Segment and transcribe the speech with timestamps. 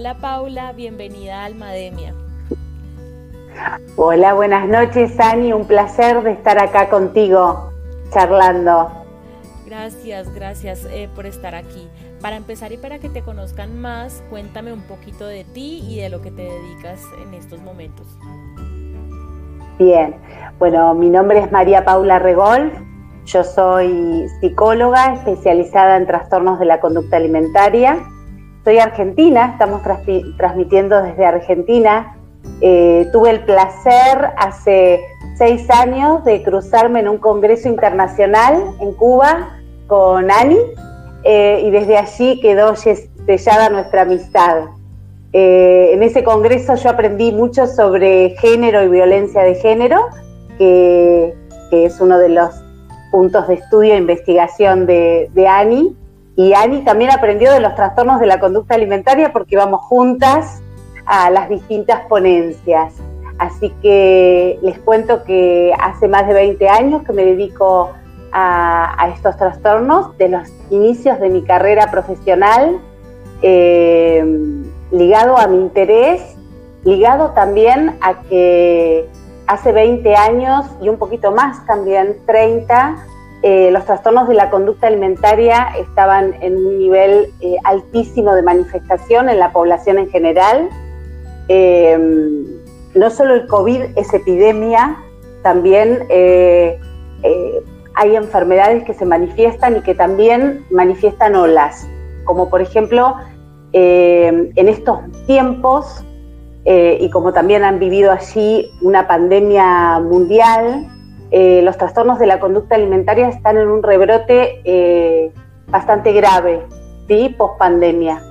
[0.00, 2.14] Hola Paula, bienvenida a Almademia.
[3.96, 7.70] Hola, buenas noches Ani, un placer de estar acá contigo
[8.10, 8.90] charlando.
[9.66, 11.86] Gracias, gracias eh, por estar aquí.
[12.22, 16.08] Para empezar y para que te conozcan más, cuéntame un poquito de ti y de
[16.08, 18.06] lo que te dedicas en estos momentos.
[19.78, 20.16] Bien,
[20.58, 22.72] bueno, mi nombre es María Paula Regol,
[23.26, 27.98] yo soy psicóloga especializada en trastornos de la conducta alimentaria.
[28.62, 29.80] Soy argentina, estamos
[30.36, 32.14] transmitiendo desde Argentina.
[32.60, 35.00] Eh, tuve el placer hace
[35.36, 40.58] seis años de cruzarme en un congreso internacional en Cuba con Ani
[41.24, 44.64] eh, y desde allí quedó sellada nuestra amistad.
[45.32, 50.08] Eh, en ese congreso yo aprendí mucho sobre género y violencia de género,
[50.58, 51.34] que,
[51.72, 52.50] es uno de los
[53.10, 55.96] puntos de estudio e investigación de, de Ani.
[56.40, 60.62] Y Ani también aprendió de los trastornos de la conducta alimentaria porque íbamos juntas
[61.04, 62.94] a las distintas ponencias.
[63.36, 67.90] Así que les cuento que hace más de 20 años que me dedico
[68.32, 72.78] a, estos trastornos de los inicios de mi carrera profesional,
[73.42, 74.24] eh,
[74.92, 76.22] ligado a mi interés,
[76.84, 79.06] ligado también a que
[79.46, 82.96] hace 20 años y un poquito más también, 30,
[83.42, 89.28] eh, los trastornos de la conducta alimentaria estaban en un nivel eh, altísimo de manifestación
[89.28, 90.68] en la población en general.
[92.94, 94.96] no solo el COVID es epidemia,
[95.42, 96.06] también
[97.94, 101.88] hay enfermedades que se manifiestan y que también manifiestan olas,
[102.24, 103.16] como por ejemplo
[103.72, 106.04] eh, en estos tiempos,
[106.64, 110.86] eh, y como también han vivido allí una pandemia mundial,
[111.30, 115.32] eh, los trastornos de la conducta alimentaria están en un rebrote
[115.68, 116.62] bastante grave,
[117.06, 117.34] ¿sí?
[117.38, 118.22] post pandemia.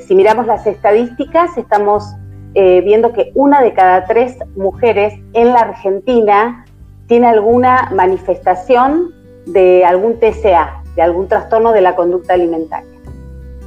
[0.00, 2.04] si miramos las estadísticas, estamos
[2.54, 6.64] viendo que una de cada tres mujeres en la Argentina
[7.06, 9.12] tiene alguna manifestación
[9.46, 12.90] de algún TCA, de algún trastorno de la conducta alimentaria.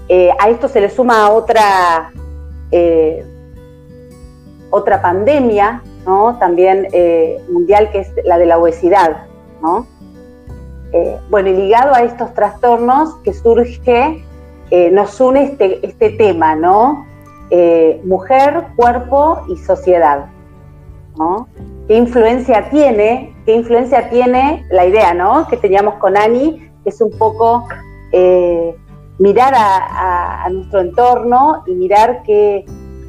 [0.07, 2.11] Eh, a esto se le suma otra,
[2.71, 3.25] eh,
[4.69, 6.37] otra pandemia, ¿no?
[6.37, 9.25] también eh, mundial, que es la de la obesidad.
[9.61, 9.87] ¿no?
[11.29, 14.23] bueno, y ligado a estos trastornos que surge,
[14.93, 17.05] nos une este, este tema, ¿no?
[18.05, 20.27] mujer, cuerpo y sociedad.
[21.17, 21.49] ¿no?
[21.87, 25.47] ¿Qué influencia tiene qué influencia tiene la idea, ¿no?
[25.47, 27.67] Que teníamos con Ani, es un poco
[28.11, 28.75] eh,
[29.19, 32.65] mirar a, nuestro entorno y mirar qué,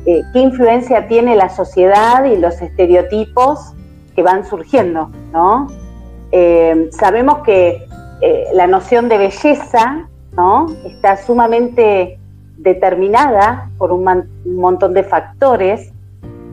[0.07, 3.75] eh, qué influencia tiene la sociedad y los estereotipos
[4.15, 5.67] que van surgiendo, ¿no?
[6.33, 7.87] Eh, sabemos que
[8.55, 10.67] la noción de belleza, ¿no?
[10.87, 12.19] Está sumamente
[12.57, 14.05] determinada por un,
[14.47, 15.93] montón de factores,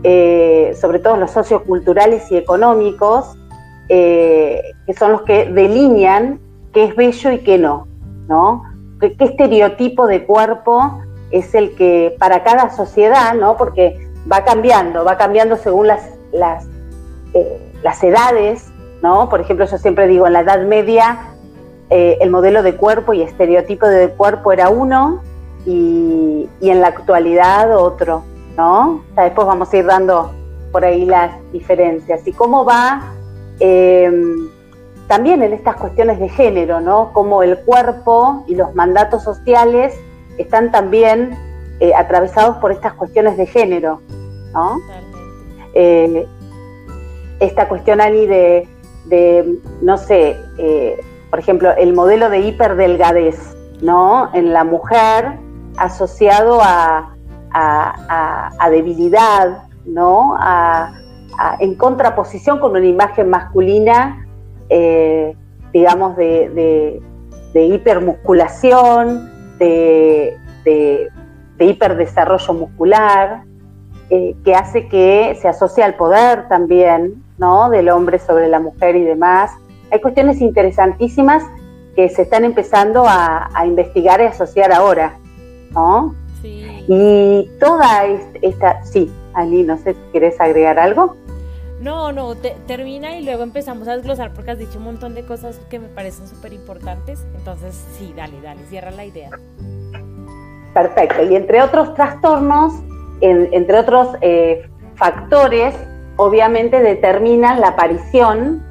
[0.03, 3.37] sobre todo los socioculturales y económicos,
[3.89, 6.39] eh, que son los que delinean
[6.73, 7.87] qué es bello y qué no,
[8.29, 8.63] ¿no?
[8.99, 11.01] ¿Qué, estereotipo de cuerpo
[11.33, 13.57] es el que para cada sociedad, ¿no?
[13.57, 16.01] Porque va cambiando, va cambiando según las,
[16.31, 16.65] las,
[17.33, 18.71] eh, las edades,
[19.01, 19.29] ¿no?
[19.29, 21.29] Por ejemplo, yo siempre digo, en la Edad Media
[21.89, 25.21] eh, el modelo de cuerpo y estereotipo de cuerpo era uno
[25.65, 28.23] y, y en la actualidad otro,
[28.55, 29.03] ¿no?
[29.11, 30.31] O sea, después vamos a ir dando
[30.71, 32.25] por ahí las diferencias.
[32.25, 33.13] ¿Y cómo va
[33.59, 34.49] Em,
[35.07, 37.11] también en estas cuestiones de género, ¿no?
[37.13, 39.93] Como el cuerpo y los mandatos sociales
[40.37, 41.37] están también
[41.79, 44.01] eh, atravesados por estas cuestiones de género,
[44.53, 44.79] ¿no?
[45.73, 46.25] Eh,
[47.39, 48.67] esta cuestión, Ani, de,
[49.81, 50.99] no sé, eh,
[51.29, 54.29] por ejemplo, el modelo de hiperdelgadez, ¿no?
[54.33, 55.39] En la mujer
[55.77, 57.09] asociado a,
[57.51, 60.37] a debilidad, ¿no?
[61.59, 64.25] En contraposición con una imagen masculina,
[65.73, 67.01] digamos, de,
[67.53, 69.32] hipermusculación,
[69.63, 71.09] de,
[71.59, 73.43] hiperdesarrollo muscular,
[74.09, 77.69] eh, que hace que se asocie al poder también, ¿no?
[77.69, 79.51] Del hombre sobre la mujer y demás.
[79.91, 81.43] Hay cuestiones interesantísimas
[81.95, 85.13] que se están empezando a, investigar y asociar ahora,
[85.71, 86.15] ¿no?
[86.87, 88.05] Y toda
[88.41, 91.15] esta, sí, Ali, no sé si quieres agregar algo.
[91.83, 92.33] No, no,
[92.65, 95.89] termina y luego empezamos a desglosar porque has dicho un montón de cosas que me
[95.89, 97.25] parecen súper importantes.
[97.35, 99.29] Entonces, sí, dale, dale, cierra la idea.
[100.73, 101.23] Perfecto.
[101.23, 102.71] Y entre otros trastornos,
[103.19, 104.65] entre otros eh,
[104.95, 105.75] factores,
[106.15, 108.63] obviamente determinan la aparición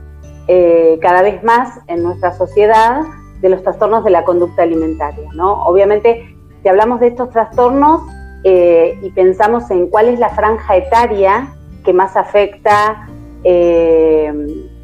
[0.48, 3.02] eh, cada vez más en nuestra sociedad
[3.42, 5.28] de los trastornos de la conducta alimentaria.
[5.34, 5.62] ¿no?
[5.64, 8.00] Obviamente, si hablamos de estos trastornos,
[8.44, 13.08] eh, y pensamos en cuál es la franja etaria que más afecta
[13.44, 14.32] eh,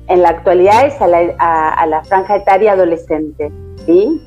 [0.08, 1.06] en la actualidad es a
[1.86, 3.52] la, franja etaria adolescente,
[3.84, 4.22] ¿sí?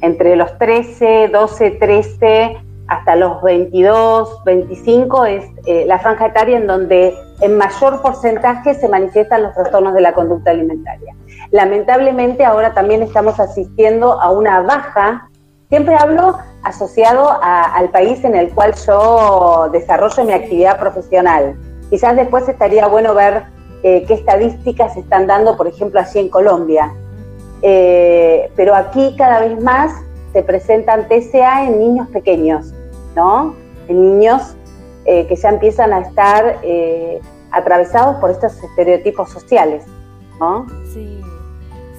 [0.00, 2.56] Entre los 13, 12, 13
[2.88, 8.88] hasta los 22, 25 es eh, la franja etaria en donde en mayor porcentaje se
[8.88, 11.14] manifiestan los trastornos de la conducta alimentaria.
[11.50, 15.28] Lamentablemente ahora también estamos asistiendo a una baja,
[15.68, 21.56] siempre hablo asociado al país en el cual yo desarrollo mi actividad profesional.
[21.90, 23.44] Quizás después estaría bueno ver
[23.82, 26.92] eh, qué estadísticas se están dando, por ejemplo, allí en Colombia.
[27.62, 29.92] Eh, pero aquí cada vez más
[30.32, 32.72] se presentan TCA en niños pequeños,
[33.14, 33.54] ¿no?
[33.88, 34.56] En niños
[35.04, 36.58] eh, que ya empiezan a estar
[37.52, 39.84] atravesados por estos estereotipos sociales,
[40.40, 40.66] ¿no?
[40.92, 41.20] Sí,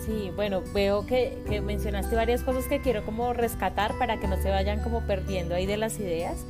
[0.05, 4.35] sí, bueno, veo que, que, mencionaste varias cosas que quiero como rescatar para que no
[4.37, 6.45] se vayan como perdiendo ahí de las ideas.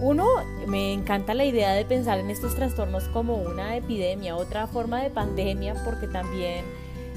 [0.00, 0.26] Uno,
[0.66, 5.10] me encanta la idea de pensar en estos trastornos como una epidemia, otra forma de
[5.10, 6.64] pandemia, porque también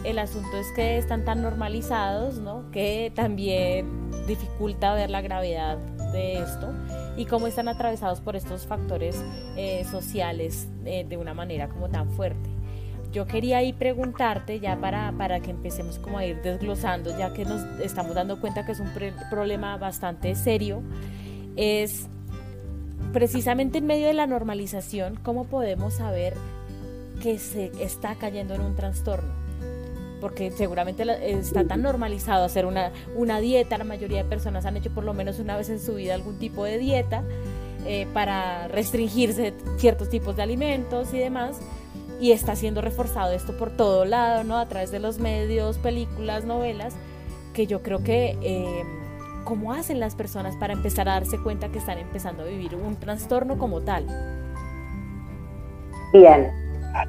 [0.03, 2.69] el asunto es que están tan normalizados, ¿no?
[2.71, 5.77] Que también dificulta ver la gravedad
[6.11, 6.73] de esto
[7.15, 9.23] y cómo están atravesados por estos factores
[9.55, 12.49] eh, sociales eh, de una manera como tan fuerte.
[13.13, 17.45] Yo quería ahí preguntarte ya para, para que empecemos como a ir desglosando, ya que
[17.45, 18.91] nos estamos dando cuenta que es un
[19.29, 20.81] problema bastante serio,
[21.55, 22.09] es
[23.13, 26.33] precisamente en medio de la normalización, ¿cómo podemos saber
[27.21, 29.31] que se está cayendo en un trastorno?
[30.19, 31.05] Porque seguramente
[31.37, 35.13] está tan normalizado hacer una, una dieta, la mayoría de personas han hecho por lo
[35.13, 37.23] menos una vez en su vida algún tipo de dieta
[37.85, 41.59] eh, para restringirse ciertos tipos de alimentos y demás,
[42.19, 44.57] y está siendo reforzado esto por todo lado, ¿no?
[44.57, 46.95] A través de los medios, películas, novelas,
[47.53, 48.37] que yo creo que...
[48.41, 49.02] Eh,
[49.43, 52.95] ¿Cómo hacen las personas para empezar a darse cuenta que están empezando a vivir un
[52.95, 54.05] trastorno como tal?
[56.13, 56.51] Bien.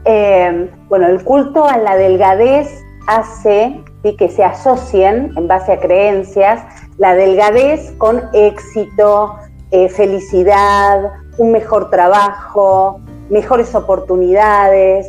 [0.05, 2.69] Eh, bueno, el culto a la delgadez
[3.07, 6.63] hace que se asocien, en base a creencias,
[6.99, 9.37] la delgadez con éxito,
[9.71, 15.07] eh, felicidad, un mejor trabajo, mejores oportunidades.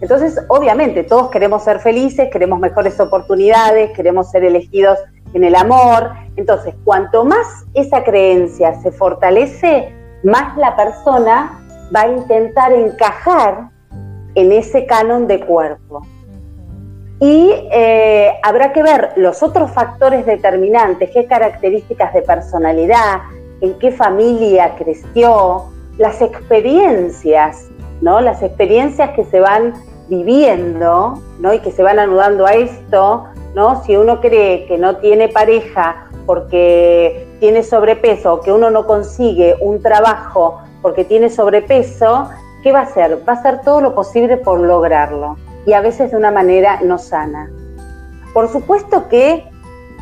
[0.00, 4.98] Entonces, obviamente, todos queremos ser felices, queremos mejores oportunidades, queremos ser elegidos
[5.34, 6.12] en el amor.
[6.36, 11.60] Entonces, cuanto más esa creencia se fortalece, más la persona
[11.94, 13.68] va a intentar encajar
[14.34, 16.02] en ese canon de cuerpo.
[17.20, 23.20] Y eh, habrá que ver los otros factores determinantes, qué características de personalidad,
[23.60, 25.66] en qué familia creció,
[25.96, 27.68] las experiencias,
[28.00, 28.20] ¿no?
[28.20, 29.74] Las experiencias que se van
[30.08, 31.54] viviendo, ¿no?
[31.54, 33.82] Y que se van anudando a esto, ¿no?
[33.84, 39.82] Si uno cree que no tiene pareja porque tiene sobrepeso que uno no consigue un
[39.82, 42.28] trabajo porque tiene sobrepeso,
[42.62, 43.18] ¿qué va a hacer?
[43.28, 45.36] Va a hacer todo lo posible por lograrlo
[45.66, 47.50] y a veces de una manera no sana.
[48.32, 49.44] Por supuesto que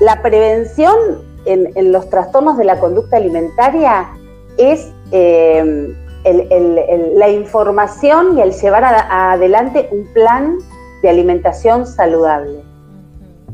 [0.00, 0.96] la prevención
[1.44, 4.08] en, los trastornos de la conducta alimentaria
[4.56, 5.94] es eh,
[6.24, 10.58] la información y el llevar adelante un plan
[11.02, 12.71] de alimentación saludable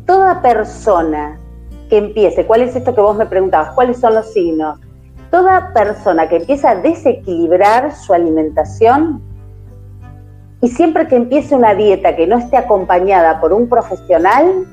[0.08, 1.38] toda persona
[1.90, 3.75] que empiece, ¿cuál es esto que vos me preguntabas?
[3.75, 4.80] ¿Cuáles son los signos?
[5.30, 9.23] Toda persona que empieza a desequilibrar su alimentación
[10.62, 14.66] y siempre que empiece una dieta que no esté acompañada por un profesional,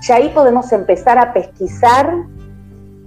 [0.00, 2.14] ya ahí podemos empezar a pesquisar,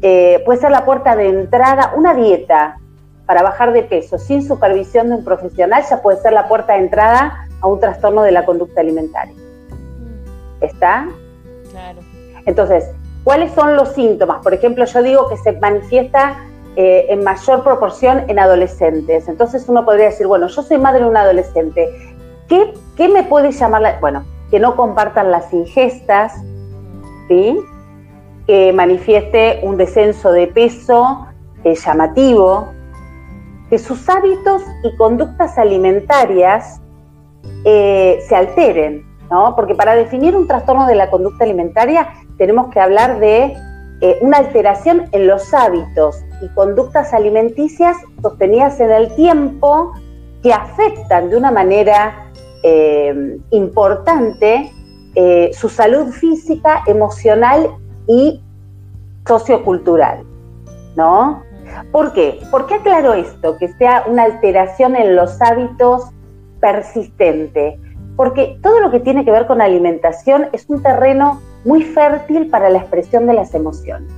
[0.03, 2.77] eh, puede ser la puerta de entrada, una dieta
[3.25, 6.81] para bajar de peso sin supervisión de un profesional ya puede ser la puerta de
[6.81, 9.33] entrada a un trastorno de la conducta alimentaria.
[10.61, 11.07] ¿Está?
[12.45, 12.89] Entonces,
[13.23, 14.41] ¿cuáles son los síntomas?
[14.43, 16.37] Por ejemplo, yo digo que se manifiesta
[16.75, 19.27] eh, en mayor proporción en adolescentes.
[19.27, 21.87] Entonces uno podría decir, bueno, yo soy madre de un adolescente.
[22.47, 23.81] ¿Qué, me puede llamar?
[23.81, 23.99] La...
[23.99, 26.33] Bueno, que no compartan las ingestas,
[27.27, 27.59] ¿sí?
[28.47, 31.27] que manifieste un descenso de peso
[31.63, 32.69] eh, llamativo,
[33.69, 36.81] que sus hábitos y conductas alimentarias
[37.65, 39.05] eh, se alteren.
[39.55, 43.55] Porque para definir un trastorno de la conducta alimentaria tenemos que hablar de
[44.01, 49.93] eh, una alteración en los hábitos y conductas alimenticias sostenidas en el tiempo
[50.43, 52.29] que afectan de una manera
[52.63, 54.71] eh, importante
[55.15, 57.69] eh, su salud física, emocional
[58.07, 58.41] y
[59.27, 60.23] sociocultural,
[60.95, 61.43] ¿no?
[61.91, 62.39] ¿Por qué?
[62.51, 63.57] ¿Por qué aclaro esto?
[63.57, 66.09] Que sea una alteración en los hábitos
[66.59, 67.79] persistente
[68.15, 72.69] porque todo lo que tiene que ver con alimentación es un terreno muy fértil para
[72.69, 74.11] la expresión de las emociones.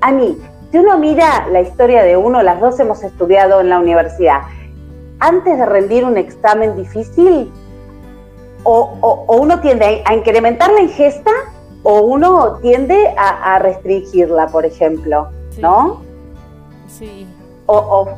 [0.00, 0.36] A mí,
[0.70, 4.42] si uno mira la historia de uno, las dos hemos estudiado en la universidad,
[5.20, 7.50] antes de rendir un examen difícil,
[8.64, 11.30] o, uno tiende a incrementar la ingesta
[11.82, 16.00] o uno tiende a, restringirla, por ejemplo, ¿no?
[16.86, 17.26] Sí.
[17.66, 18.08] O,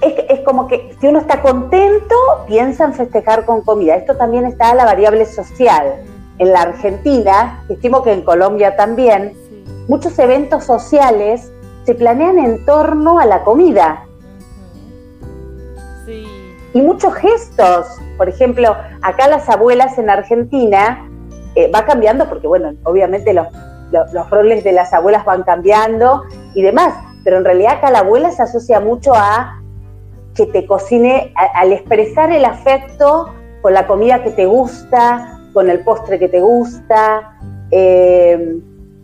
[0.00, 2.14] es, como que si uno está contento,
[2.46, 3.96] piensa en festejar con comida.
[3.96, 6.02] Esto también está la variable social.
[6.38, 9.32] En la Argentina, estimo que en Colombia también,
[9.88, 11.50] muchos eventos sociales
[11.84, 14.04] se planean en torno a la comida.
[16.74, 17.86] Y muchos gestos,
[18.18, 21.08] por ejemplo, acá las abuelas en Argentina,
[21.54, 23.46] eh, va cambiando porque, bueno, obviamente los,
[24.28, 26.24] roles de las abuelas van cambiando
[26.54, 26.92] y demás,
[27.24, 29.62] pero en realidad acá la abuela se asocia mucho a
[30.36, 35.80] que te cocine, al expresar el afecto con la comida que te gusta, con el
[35.80, 37.38] postre que te gusta.
[37.70, 38.60] Eh,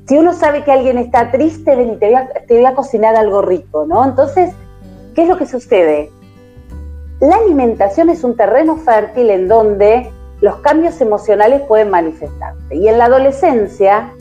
[0.07, 4.05] si uno sabe que alguien está triste, y te voy, a, cocinar algo rico, ¿no?
[4.05, 4.53] Entonces,
[5.15, 6.11] ¿qué es lo que sucede?
[7.21, 10.11] La alimentación es un terreno fértil en donde
[10.41, 12.75] los cambios emocionales pueden manifestarse.
[12.75, 14.13] Y en la adolescencia,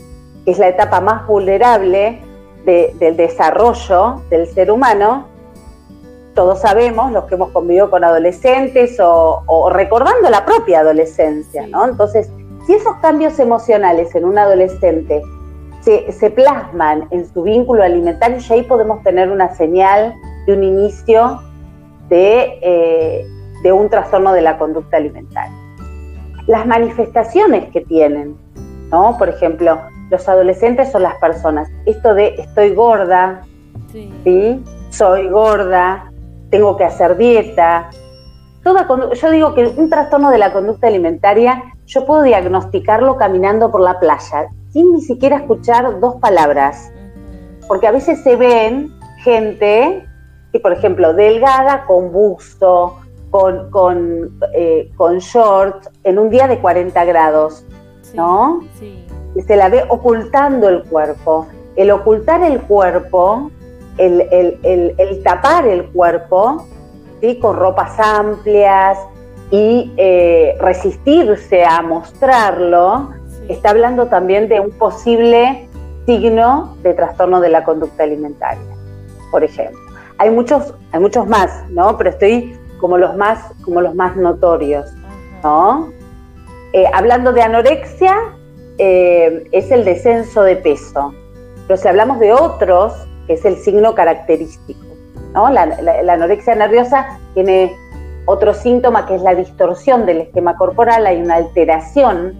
[0.44, 2.20] que es la etapa más vulnerable
[2.64, 5.31] del desarrollo del ser humano,
[6.34, 11.86] todos sabemos, los que hemos convivido con adolescentes o, o recordando la propia adolescencia, ¿no?
[11.86, 12.30] Entonces,
[12.66, 15.22] si esos cambios emocionales en un adolescente
[15.82, 20.14] se, plasman en su vínculo alimentario y ahí podemos tener una señal
[20.46, 21.42] de un inicio
[22.08, 23.26] de, eh,
[23.62, 25.52] de un trastorno de la conducta alimentaria.
[26.46, 28.36] Las manifestaciones que tienen,
[28.90, 29.16] ¿no?
[29.18, 31.68] Por ejemplo, los adolescentes son las personas.
[31.86, 33.42] Esto de estoy gorda,
[33.92, 34.62] sí.
[34.90, 36.11] soy gorda,
[36.52, 37.90] tengo que hacer dieta.
[38.62, 43.80] Toda, yo digo que un trastorno de la conducta alimentaria yo puedo diagnosticarlo caminando por
[43.80, 46.92] la playa sin ni siquiera escuchar dos palabras.
[47.66, 48.92] Porque a veces se ven
[49.24, 50.06] gente
[50.52, 52.98] que, por ejemplo, delgada con busto,
[53.30, 55.18] con, con, eh, con
[56.04, 57.64] en un día de 40 grados,
[58.14, 58.60] ¿no?
[58.78, 59.06] Sí.
[59.34, 61.46] Y se la ve ocultando el cuerpo.
[61.76, 63.50] El ocultar el cuerpo,
[63.98, 64.58] el,
[64.98, 66.66] el, tapar el cuerpo,
[67.20, 67.38] ¿sí?
[67.38, 68.98] con ropas amplias
[69.50, 73.10] y eh, resistirse a mostrarlo,
[73.48, 75.68] está hablando también de un posible
[76.06, 78.62] signo de trastorno de la conducta alimentaria,
[79.30, 79.78] por ejemplo.
[80.18, 81.96] Hay muchos, hay muchos más, ¿no?
[81.98, 84.86] Pero estoy como los más, como los más notorios,
[85.42, 85.92] ¿no?
[86.72, 88.16] Eh, hablando de anorexia,
[88.78, 91.12] eh, es el descenso de peso.
[91.66, 92.92] Pero si hablamos de otros,
[93.26, 94.86] que es el signo característico,
[95.34, 95.50] ¿no?
[95.50, 97.74] La, la anorexia nerviosa tiene
[98.26, 102.34] otro síntoma que es la distorsión del esquema corporal, hay una alteración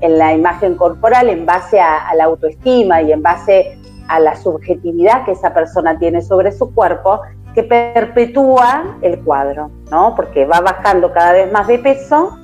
[0.00, 3.78] en la imagen corporal en base a, la autoestima y en base
[4.08, 7.20] a la subjetividad que esa persona tiene sobre su cuerpo,
[7.54, 10.14] que perpetúa el cuadro, ¿no?
[10.14, 12.38] Porque va bajando cada vez más de peso.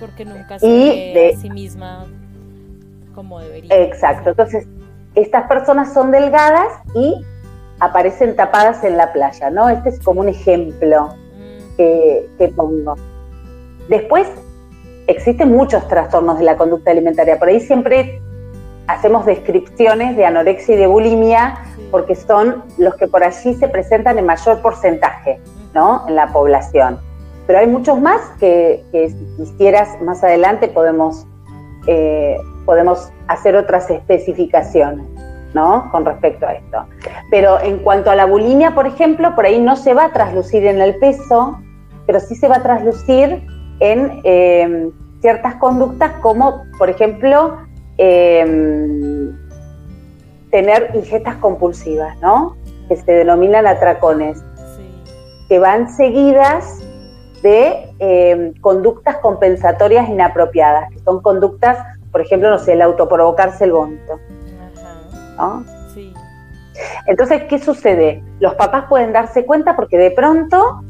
[0.00, 2.06] Porque nunca se ve de, a sí misma
[3.14, 3.76] como debería.
[3.76, 4.30] Exacto.
[4.30, 4.66] Entonces,
[5.20, 7.24] estas personas son delgadas y
[7.80, 9.68] aparecen tapadas en la playa, ¿no?
[9.68, 11.76] Este es como un ejemplo mm.
[11.76, 12.96] que, que pongo.
[13.88, 14.28] Después,
[15.06, 17.38] existen muchos trastornos de la conducta alimentaria.
[17.38, 18.20] Por ahí siempre
[18.86, 21.58] hacemos descripciones de anorexia y de bulimia
[21.90, 25.40] porque son los que por allí se presentan en mayor porcentaje
[25.74, 26.04] ¿no?
[26.08, 26.98] en la población.
[27.46, 31.26] Pero hay muchos más que, si quisieras más adelante podemos,
[31.86, 32.36] eh,
[32.68, 35.06] podemos hacer otras especificaciones
[35.54, 35.88] ¿no?
[35.90, 36.84] con respecto a esto.
[37.30, 40.66] Pero en cuanto a la bulimia, por ejemplo, por ahí no se va a traslucir
[40.66, 41.58] en el peso,
[42.06, 43.42] pero sí se va a traslucir
[43.80, 47.56] en em, ciertas conductas como, por ejemplo,
[47.96, 49.34] em,
[50.50, 52.54] tener ingestas compulsivas, ¿no?
[52.86, 54.44] Que se denominan atracones,
[55.48, 56.82] que van seguidas
[57.42, 61.78] de em, conductas compensatorias inapropiadas, que son conductas,
[62.10, 64.18] por ejemplo, no sé, el autoprovocarse el vómito.
[65.36, 65.64] ¿no?
[65.94, 66.12] Sí.
[67.06, 68.22] Entonces, ¿qué sucede?
[68.40, 70.82] Los papás pueden darse cuenta porque de pronto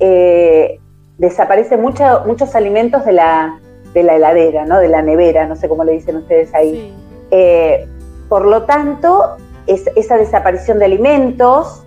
[0.00, 0.80] eh,
[1.18, 3.58] desaparecen muchos alimentos de la,
[3.94, 4.78] de la heladera, ¿no?
[4.78, 6.94] de la nevera, no sé cómo le dicen ustedes ahí.
[7.30, 7.86] Eh,
[8.28, 11.84] por lo tanto, es, esa desaparición de alimentos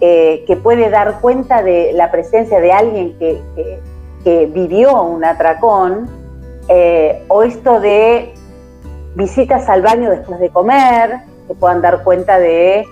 [0.00, 3.40] eh, que puede dar cuenta de la presencia de alguien que,
[4.54, 6.08] vivió un atracón,
[6.68, 8.34] eh, o esto de
[9.14, 12.84] visitas al baño después de comer, que puedan dar cuenta de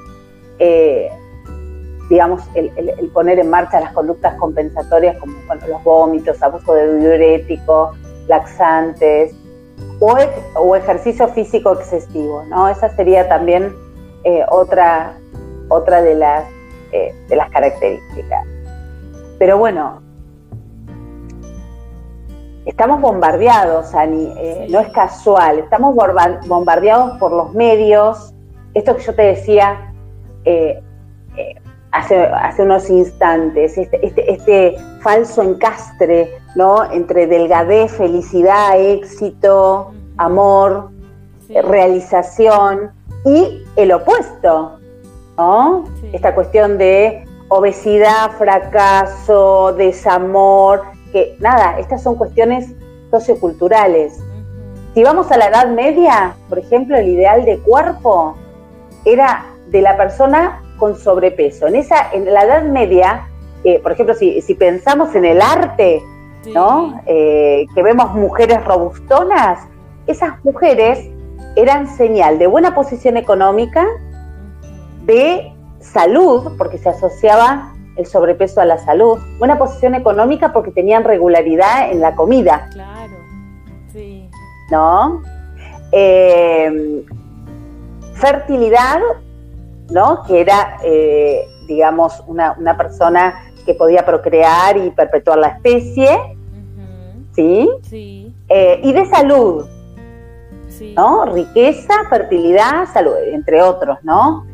[2.12, 2.70] digamos, el,
[3.14, 5.34] poner en marcha las conductas compensatorias como
[5.66, 7.96] los vómitos, abuso de diuréticos,
[8.28, 9.34] laxantes
[9.98, 12.68] o, ejercicio físico excesivo, ¿no?
[12.68, 13.74] Esa sería también
[14.24, 15.16] eh, otra,
[15.68, 16.44] otra de las,
[16.92, 18.44] eh, de las características.
[19.38, 20.01] Pero bueno,
[22.66, 25.94] estamos bombardeados, Ani, eh, no es casual, estamos
[26.46, 28.32] bombardeados por los medios,
[28.74, 29.92] esto que yo te decía
[30.44, 30.82] eh,
[31.36, 31.54] eh,
[31.90, 36.90] hace, hace, unos instantes, este, este, este, falso encastre, ¿no?
[36.90, 40.90] Entre delgadez, felicidad, éxito, amor,
[41.48, 42.92] realización
[43.24, 44.78] y el opuesto,
[45.36, 45.84] ¿no?
[46.12, 52.72] Esta cuestión de obesidad, fracaso, desamor, que nada, estas son cuestiones
[53.10, 54.18] socioculturales.
[54.94, 58.36] Si vamos a la Edad Media, por ejemplo, el ideal de cuerpo
[59.04, 61.66] era de la persona con sobrepeso.
[61.66, 63.28] En esa, en la Edad Media,
[63.64, 66.02] eh, por ejemplo, si, pensamos en el arte,
[66.52, 67.00] ¿no?
[67.06, 69.60] Eh, que vemos mujeres robustonas,
[70.06, 71.08] esas mujeres
[71.56, 73.86] eran señal de buena posición económica,
[75.04, 81.04] de salud, porque se asociaba el sobrepeso a la salud, buena posición económica porque tenían
[81.04, 82.68] regularidad en la comida.
[82.72, 83.16] Claro,
[83.92, 84.28] sí.
[84.70, 85.22] ¿No?
[85.92, 87.04] Eh,
[88.14, 89.00] fertilidad,
[89.90, 90.22] ¿no?
[90.24, 93.34] Que era, eh, digamos, una, persona
[93.66, 96.08] que podía procrear y perpetuar la especie,
[97.32, 97.68] ¿sí?
[97.82, 98.34] Sí.
[98.48, 99.66] Eh, y de salud,
[100.68, 100.94] sí.
[100.96, 101.26] ¿no?
[101.26, 104.46] Riqueza, fertilidad, salud, entre otros, ¿no?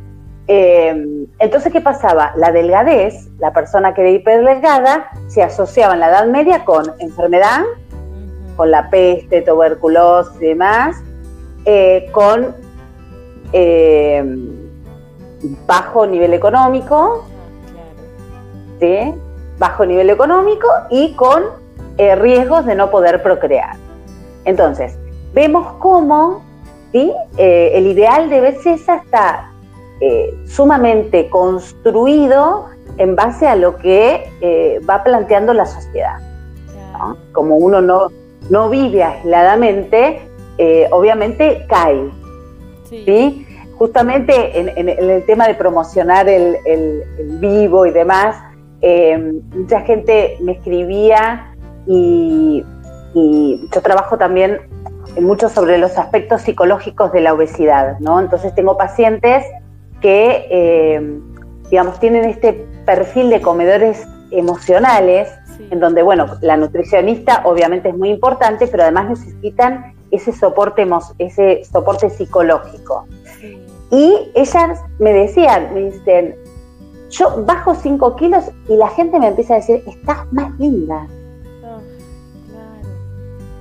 [0.51, 2.33] Eh, entonces, ¿qué pasaba?
[2.37, 7.61] La delgadez, la persona que era hiperdelgada, se asociaba en la Edad Media con enfermedad,
[8.57, 10.97] con la peste, tuberculosis y demás,
[11.67, 12.57] eh, con
[13.53, 14.25] eh,
[15.67, 17.27] bajo nivel económico,
[19.59, 21.43] bajo nivel económico y con
[21.99, 23.77] riesgos de no poder procrear.
[24.45, 24.97] Entonces,
[25.35, 26.43] vemos cómo
[26.93, 29.48] el ideal de belleza está
[30.01, 32.67] eh, sumamente construido
[32.99, 36.19] en base a lo que eh, va planteando la sociedad.
[37.33, 38.09] Como uno no,
[38.49, 40.21] no vive aisladamente,
[40.59, 42.11] eh, obviamente cae.
[42.89, 43.45] Sí.
[43.77, 47.05] Justamente en, el tema de promocionar el,
[47.41, 48.37] vivo y demás,
[49.55, 51.55] mucha gente me escribía
[51.87, 52.65] y,
[53.15, 54.61] y yo trabajo también
[55.21, 58.21] mucho sobre los aspectos psicológicos de la obesidad, ¿no?
[58.21, 59.45] Entonces tengo pacientes
[60.01, 61.21] que, eh,
[61.71, 62.53] digamos, tienen este
[62.85, 65.29] perfil de comedores emocionales,
[65.71, 70.87] en donde, bueno, la nutricionista obviamente es muy importante, pero además necesitan ese soporte,
[71.19, 73.07] ese soporte psicológico.
[73.91, 76.37] Y ellas me decían, me dicen,
[77.11, 81.07] yo bajo 5 kilos y la gente me empieza a decir, estás más linda.
[81.65, 81.79] Ah,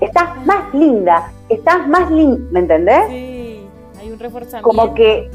[0.01, 3.07] estás más linda, estás más linda, ¿me entendés?
[3.07, 3.67] Sí,
[3.99, 4.67] hay un reforzamiento.
[4.67, 5.29] Como que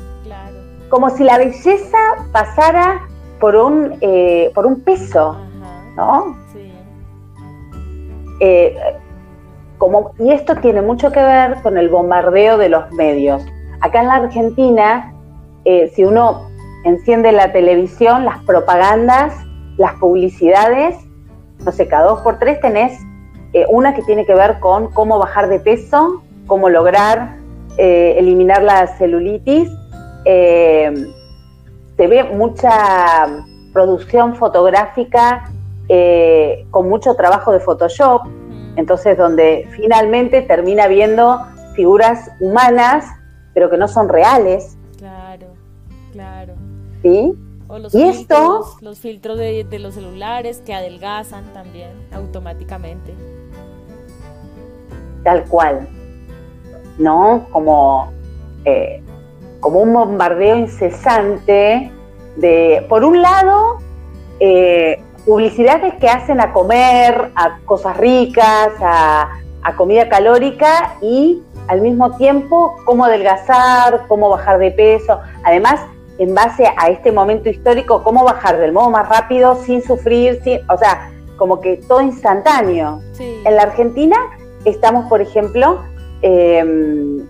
[0.93, 1.97] como si la belleza
[2.33, 3.01] pasara
[3.41, 5.39] por un, eh, por un peso,
[5.97, 6.37] ¿no?
[6.53, 6.71] Sí.
[8.41, 8.77] Eh,
[9.79, 13.43] como, y esto tiene mucho que ver con el bombardeo de los medios.
[13.81, 15.15] Acá en la Argentina,
[15.65, 16.51] eh, si uno
[16.85, 19.33] enciende la televisión, las propagandas,
[19.79, 20.99] las publicidades,
[21.65, 23.01] no sé, cada dos por tres tenés
[23.71, 27.37] una que tiene que ver con cómo bajar de peso, cómo lograr
[27.79, 29.71] eliminar la celulitis
[30.25, 31.13] eh,
[31.97, 35.51] se ve mucha producción fotográfica
[35.89, 38.23] eh, con mucho trabajo de Photoshop,
[38.77, 41.41] entonces donde finalmente termina viendo
[41.75, 43.05] figuras humanas,
[43.55, 44.77] pero que no son reales.
[44.99, 45.49] Claro,
[46.13, 46.55] claro.
[47.03, 47.35] ¿Sí?
[47.69, 53.15] O los y filtros, los filtros de, los celulares que adelgazan también automáticamente.
[55.25, 55.89] Tal cual.
[56.99, 57.47] ¿No?
[57.51, 58.13] Como
[58.65, 59.03] eh,
[59.63, 61.93] como un bombardeo incesante
[62.35, 63.79] de, por un lado,
[64.41, 69.39] eh, publicidades que hacen a comer, a cosas ricas, a,
[69.77, 75.21] comida calórica y al mismo tiempo cómo adelgazar, cómo bajar de peso.
[75.45, 75.81] Además,
[76.19, 80.59] en base a este momento histórico, cómo bajar del modo más rápido sin sufrir, sin,
[80.69, 83.01] o sea, como que todo instantáneo.
[83.21, 84.17] En la Argentina
[84.65, 85.83] estamos, por ejemplo,
[86.23, 87.23] eh,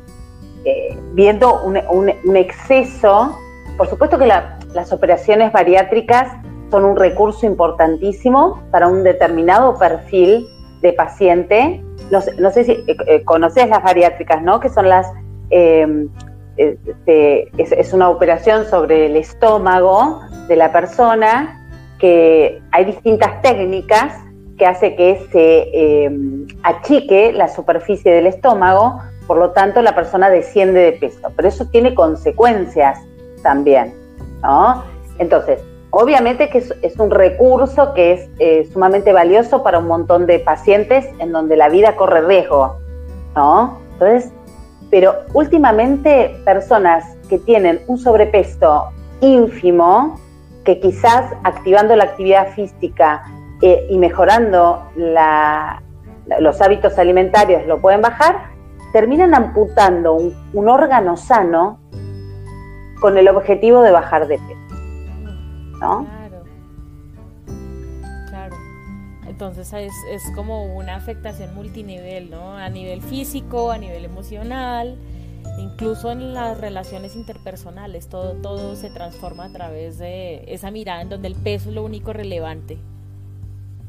[0.64, 3.36] eh, viendo un, exceso.
[3.76, 6.28] Por supuesto que las operaciones bariátricas
[6.70, 10.46] son un recurso importantísimo para un determinado perfil
[10.80, 11.82] de paciente.
[12.10, 14.60] No, sé si eh, eh, conoces las bariátricas, ¿no?
[14.60, 15.06] Que son las...
[16.58, 21.66] Este, es, una operación sobre el estómago de la persona
[21.98, 24.14] que hay distintas técnicas
[24.58, 26.10] que hace que se
[26.62, 31.66] achique la superficie del estómago por lo tanto la persona desciende de peso, pero eso
[31.66, 32.98] tiene consecuencias
[33.42, 33.94] también.
[34.42, 34.82] ¿no?
[35.18, 40.38] Entonces, obviamente que es, un recurso que es eh, sumamente valioso para un montón de
[40.38, 42.76] pacientes en donde la vida corre riesgo,
[43.36, 43.78] ¿no?
[43.92, 44.32] Entonces,
[44.90, 50.20] pero últimamente personas que tienen un sobrepeso ínfimo,
[50.64, 53.24] que quizás activando la actividad física
[53.62, 58.51] eh, y mejorando los hábitos alimentarios lo pueden bajar,
[58.92, 61.78] terminan amputando un, órgano sano
[63.00, 64.76] con el objetivo de bajar de peso.
[65.80, 66.04] ¿No?
[66.04, 66.44] Claro.
[68.28, 68.56] Claro.
[69.26, 72.56] Entonces es, es como una afectación multinivel, ¿no?
[72.56, 74.96] A nivel físico, a nivel emocional,
[75.58, 81.08] incluso en las relaciones interpersonales, todo, todo se transforma a través de esa mirada en
[81.08, 82.78] donde el peso es lo único relevante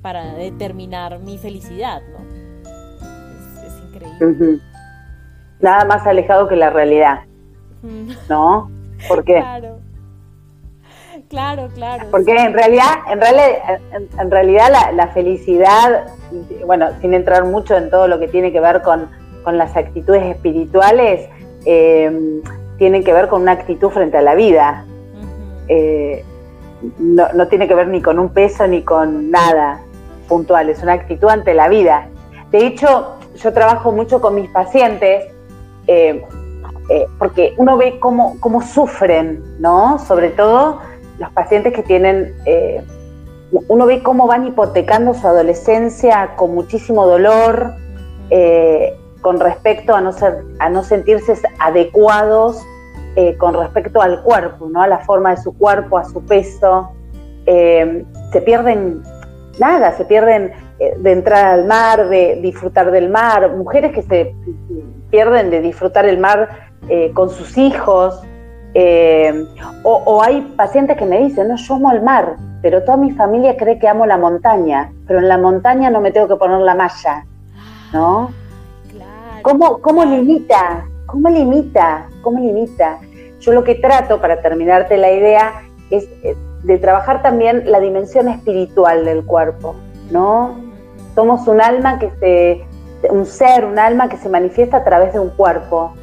[0.02, 2.20] para determinar mi felicidad, ¿no?
[3.66, 4.62] Es, increíble.
[5.64, 7.22] Nada más alejado que la realidad,
[8.30, 8.70] ¿no?
[9.08, 9.40] ¿Por qué?
[9.40, 9.80] Claro.
[11.30, 12.08] Claro, claro.
[12.12, 13.80] Porque en realidad, en realidad,
[14.20, 16.06] en, realidad la, la, felicidad,
[16.64, 19.10] bueno, sin entrar mucho en todo lo que tiene que ver con,
[19.44, 21.28] con las actitudes espirituales,
[21.66, 22.42] eh,
[22.78, 24.86] tienen que ver con una actitud frente a la vida.
[25.68, 26.24] Eh,
[27.00, 29.82] no, tiene que ver ni con un peso ni con nada
[30.28, 32.08] puntual, es una actitud ante la vida.
[32.52, 35.33] De hecho, yo trabajo mucho con mis pacientes
[35.88, 36.26] eh,
[37.18, 40.00] porque uno ve cómo, cómo, sufren, ¿no?
[40.00, 40.80] Sobre todo
[41.20, 42.34] los pacientes que tienen,
[43.68, 47.74] uno ve cómo van hipotecando su adolescencia con muchísimo dolor,
[49.22, 52.62] con respecto a no, ser, a no sentirse adecuados
[53.16, 54.82] eh, con respecto al cuerpo, ¿no?
[54.82, 56.94] a la forma de su cuerpo, a su peso.
[57.46, 59.04] Eh, se pierden
[59.60, 64.36] nada, se pierden eh, de entrar al mar, de disfrutar del mar, mujeres que se
[65.14, 66.50] pierden de disfrutar el mar
[67.14, 68.20] con sus hijos.
[69.84, 73.12] O, o, hay pacientes que me dicen, no, yo amo el mar, pero toda mi
[73.12, 76.62] familia cree que amo la montaña, pero en la montaña no me tengo que poner
[76.62, 77.26] la malla,
[77.94, 78.32] ¿no?
[79.44, 80.84] ¿Cómo, ¿Cómo limita?
[81.06, 82.08] ¿Cómo limita?
[82.24, 82.98] ¿Cómo limita?
[83.40, 88.30] Yo lo que trato, para terminarte la idea, es eh, de trabajar también la dimensión
[88.30, 89.76] espiritual del cuerpo,
[90.10, 90.56] ¿no?
[91.14, 92.66] Somos un alma que se,
[93.10, 95.94] un ser, un alma que se manifiesta a través de un cuerpo,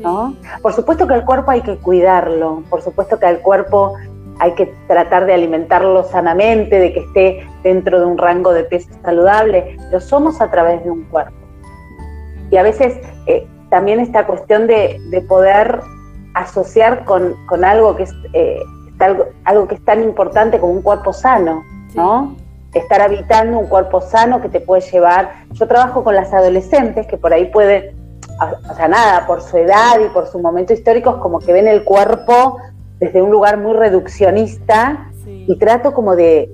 [0.00, 0.34] ¿no?
[0.62, 3.94] Por supuesto que el cuerpo hay que cuidarlo, por supuesto que al cuerpo
[4.40, 8.88] hay que tratar de alimentarlo sanamente, de que esté dentro de un rango de peso
[9.02, 11.34] saludable, pero somos a través de un cuerpo.
[12.50, 15.80] Y a veces eh, también esta cuestión de, poder
[16.34, 18.60] asociar con, algo que es eh,
[19.44, 21.62] algo, que es tan importante como un cuerpo sano,
[21.94, 22.36] ¿no?
[22.74, 25.44] Estar habitando un cuerpo sano que te puede llevar.
[25.52, 27.96] Yo trabajo con las adolescentes que por ahí pueden,
[28.70, 31.66] o sea, nada, por su edad y por su momento histórico, es como que ven
[31.66, 32.58] el cuerpo
[33.00, 36.50] desde un lugar muy reduccionista y trato como de,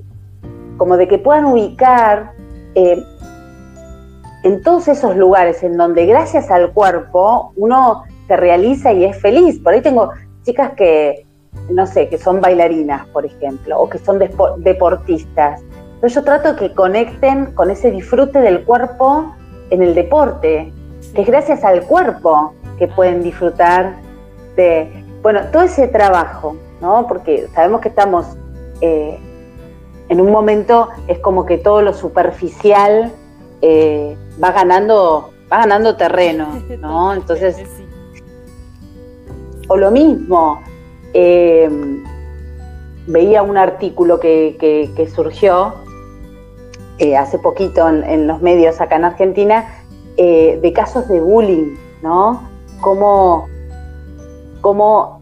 [0.77, 2.31] como de que puedan ubicar
[2.75, 3.03] eh,
[4.43, 9.59] en todos esos lugares en donde gracias al cuerpo uno se realiza y es feliz.
[9.59, 10.11] Por ahí tengo
[10.43, 11.25] chicas que,
[11.71, 14.19] no sé, que son bailarinas, por ejemplo, o que son
[14.57, 15.61] deportistas.
[15.95, 19.35] Entonces yo trato que conecten con ese disfrute del cuerpo
[19.69, 20.71] en el deporte,
[21.13, 23.95] que es gracias al cuerpo que pueden disfrutar
[24.55, 27.07] de, bueno, todo ese trabajo, ¿no?
[27.07, 28.25] Porque sabemos que estamos
[28.81, 29.17] eh,
[30.09, 33.11] en un momento, es como que todo lo superficial
[33.61, 37.13] eh, va ganando, va ganando terreno, ¿no?
[37.15, 37.57] Entonces,
[39.67, 40.61] o lo mismo,
[41.13, 41.69] eh,
[43.07, 45.84] veía un artículo que, surgió
[46.99, 49.65] eh, hace poquito en, los medios acá en Argentina
[50.17, 52.41] de casos de bullying, ¿no?
[52.79, 53.47] Cómo,
[54.61, 55.19] cómo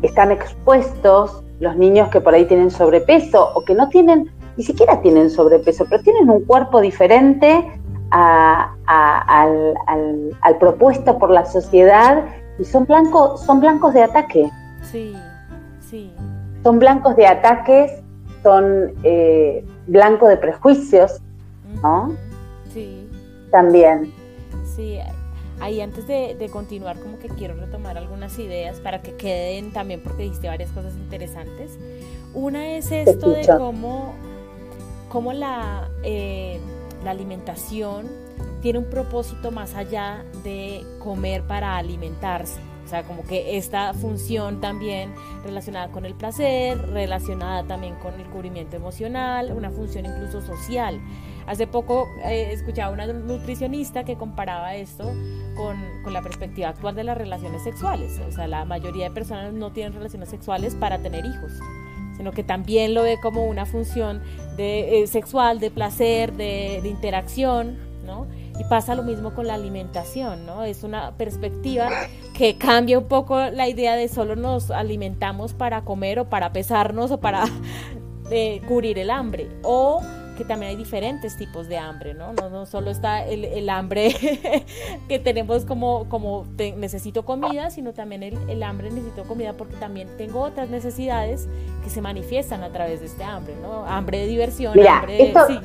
[0.00, 5.00] están expuestos los niños que por ahí tienen sobrepeso o que no tienen ni siquiera
[5.02, 7.70] tienen sobrepeso, pero tienen un cuerpo diferente
[8.10, 8.76] al,
[10.58, 12.24] propuesto por la sociedad
[12.58, 14.50] y son blancos, son blancos de ataque.
[14.82, 15.14] Sí,
[15.80, 16.10] sí.
[16.62, 17.92] Son blancos de ataques,
[18.42, 21.20] son eh, blancos de prejuicios,
[21.82, 22.16] ¿no?
[22.72, 23.08] Sí.
[23.50, 24.12] También.
[24.74, 24.98] Sí,
[25.60, 30.24] ahí antes de, continuar como que quiero retomar algunas ideas para que queden también porque
[30.24, 31.78] dijiste varias cosas interesantes.
[32.34, 34.14] Una es esto de cómo
[35.08, 36.60] cómo la, eh,
[37.04, 38.06] la alimentación
[38.60, 44.60] tiene un propósito más allá de comer para alimentarse, O sea, como que esta función
[44.60, 45.12] también
[45.44, 51.00] relacionada con el placer, relacionada también con el cubrimiento emocional, una función incluso social.
[51.48, 55.12] Hace poco eh, escuchaba una nutricionista que comparaba esto
[55.56, 58.20] con, con, la perspectiva actual de las relaciones sexuales.
[58.20, 61.54] O sea, la mayoría de personas no tienen relaciones sexuales para tener hijos,
[62.16, 64.22] sino que también lo ve como una función
[64.56, 68.28] de, eh, sexual, de placer, de, de interacción, ¿no?
[68.58, 70.64] Y pasa lo mismo con la alimentación, ¿no?
[70.64, 71.88] Es una perspectiva
[72.32, 77.10] que cambia un poco la idea de solo nos alimentamos para comer o para pesarnos
[77.10, 77.44] o para
[78.30, 79.48] eh, cubrir el hambre.
[79.62, 80.00] O
[80.36, 82.32] que también hay diferentes tipos de hambre, ¿no?
[82.34, 84.14] No, no solo está el, el hambre
[85.08, 90.08] que tenemos como, como necesito comida, sino también el, el, hambre necesito comida porque también
[90.16, 91.48] tengo otras necesidades
[91.82, 93.84] que se manifiestan a través de este hambre, ¿no?
[93.86, 95.34] Hambre de diversión, hambre de...
[95.48, 95.58] sí.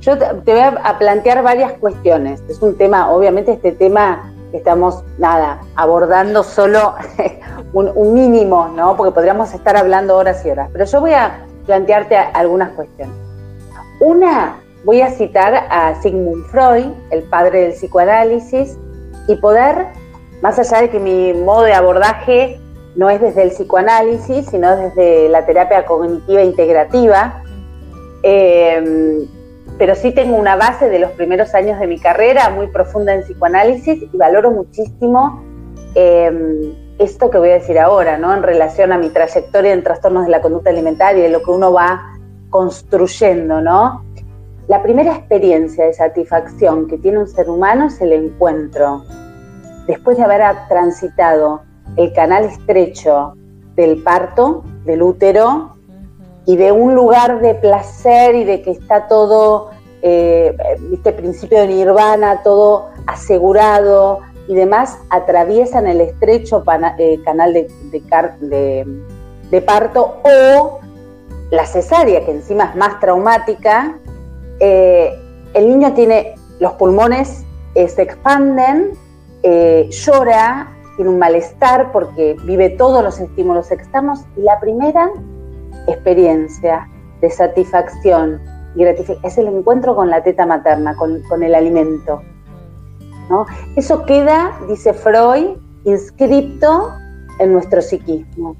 [0.00, 2.42] Yo te, voy a plantear varias cuestiones.
[2.48, 6.94] Es un tema, obviamente este tema estamos, nada, abordando solo
[7.72, 8.96] un, un, mínimo, ¿no?
[8.96, 10.70] Porque podríamos estar hablando horas y horas.
[10.72, 13.14] Pero yo voy a plantearte algunas cuestiones.
[14.00, 18.78] Una, voy a citar a Sigmund Freud, el padre del psicoanálisis,
[19.28, 19.86] y poder,
[20.42, 22.60] más allá de que mi modo de abordaje
[22.94, 27.42] no es desde el psicoanálisis, sino desde la terapia cognitiva integrativa,
[28.22, 29.26] eh,
[29.78, 33.22] pero sí tengo una base de los primeros años de mi carrera muy profunda en
[33.22, 35.42] psicoanálisis y valoro muchísimo
[35.94, 38.34] eh, esto que voy a decir ahora, ¿no?
[38.34, 41.72] En relación a mi trayectoria en trastornos de la conducta alimentaria y lo que uno
[41.72, 42.14] va
[42.48, 44.02] construyendo, ¿no?
[44.68, 49.04] La primera experiencia de satisfacción que tiene un ser humano es el encuentro.
[49.86, 51.62] Después de haber transitado
[51.96, 53.34] el canal estrecho
[53.76, 55.75] del parto, del útero,
[56.46, 59.70] y de un lugar de placer y de que está todo,
[60.02, 60.56] eh,
[60.92, 66.62] este principio de nirvana, todo asegurado, y demás atraviesan el estrecho
[66.98, 70.80] eh, canal de, parto o
[71.50, 73.98] la cesárea, que encima es más traumática,
[74.60, 75.12] eh,
[75.54, 78.92] el niño tiene los pulmones, eh, se expanden,
[79.90, 85.10] llora, tiene un malestar porque vive todos los estímulos externos y la primera
[85.86, 86.88] experiencia
[87.20, 88.40] de satisfacción
[88.74, 92.22] y gratificación es el encuentro con la teta materna, con, con el alimento.
[93.30, 93.46] ¿no?
[93.74, 96.92] Eso queda, dice Freud, inscripto
[97.38, 98.56] en nuestro psiquismo.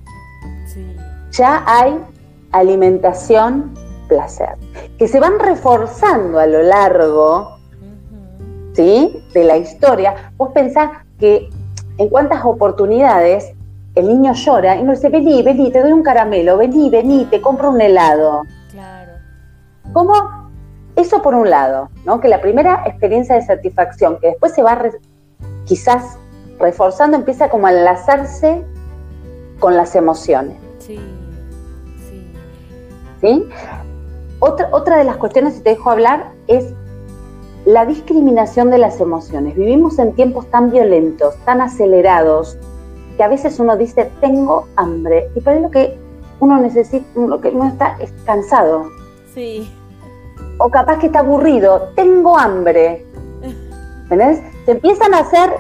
[0.67, 0.97] Sí.
[1.33, 1.99] Ya hay
[2.53, 3.75] alimentación,
[4.09, 4.57] placer,
[4.99, 7.57] que se van reforzando a lo largo.
[8.77, 9.25] ¿sí?
[9.33, 10.33] de la historia.
[10.37, 11.49] Vos pensás que
[11.99, 13.53] en cuántas oportunidades
[13.97, 17.41] el niño llora y no dice, vení, vení, te doy un caramelo, vení, vení, te
[17.41, 18.43] compro un helado.
[18.71, 19.13] Claro.
[19.93, 20.13] ¿Cómo
[20.97, 22.21] eso por un lado, ¿no?
[22.21, 24.93] que la primera experiencia de satisfacción, que después se va re,
[25.65, 26.19] quizás
[26.59, 28.63] reforzando, empieza como a enlazarse
[29.59, 30.57] con las emociones.
[30.79, 30.99] Sí,
[32.11, 32.33] sí.
[33.23, 33.49] ¿Sí?
[34.41, 36.75] Otra, otra de las cuestiones, si te dejo hablar, es
[37.65, 39.57] la discriminación de las emociones.
[39.57, 42.59] Vivimos en tiempos tan violentos, tan acelerados,
[43.17, 45.99] que a veces uno dice, tengo hambre, y por ahí lo que
[46.41, 48.91] uno necesita, lo que uno está es cansado.
[49.35, 49.71] Sí
[50.59, 53.05] o capaz que está aburrido, tengo hambre.
[54.03, 54.41] ¿Entendés?
[54.65, 55.53] Te empiezan a hacer,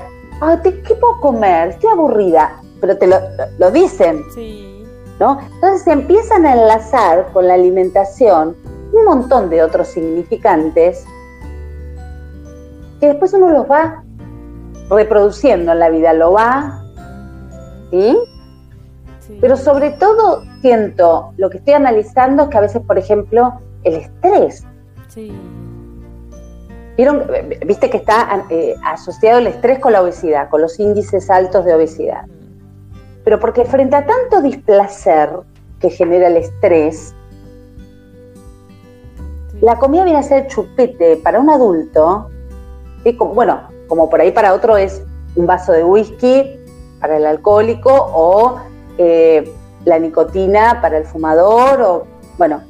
[0.62, 1.70] ¿qué puedo comer?
[1.70, 3.16] Estoy aburrida, pero te lo,
[3.58, 4.22] lo dicen.
[4.34, 4.84] Sí.
[5.18, 5.38] ¿no?
[5.54, 8.54] Entonces se empiezan a enlazar con la alimentación
[8.92, 11.04] un montón de otros significantes
[13.00, 14.02] que después uno los va
[14.90, 16.82] reproduciendo en la vida, lo va,
[17.90, 18.16] ¿sí?
[19.20, 19.38] sí.
[19.40, 23.94] Pero sobre todo siento, lo que estoy analizando es que a veces, por ejemplo, el
[23.94, 24.64] estrés
[25.08, 25.32] Sí.
[26.96, 27.26] ¿Vieron?
[27.66, 31.74] Viste que está eh, asociado el estrés con la obesidad, con los índices altos de
[31.74, 32.24] obesidad.
[33.24, 35.30] Pero porque frente a tanto displacer
[35.80, 37.14] que genera el estrés,
[39.52, 39.58] sí.
[39.60, 42.30] la comida viene a ser chupete para un adulto,
[43.04, 45.02] y como, bueno, como por ahí para otro es
[45.34, 46.58] un vaso de whisky
[47.06, 48.58] para el alcohólico o
[48.98, 49.48] eh,
[49.84, 52.04] la nicotina para el fumador, o
[52.36, 52.62] bueno,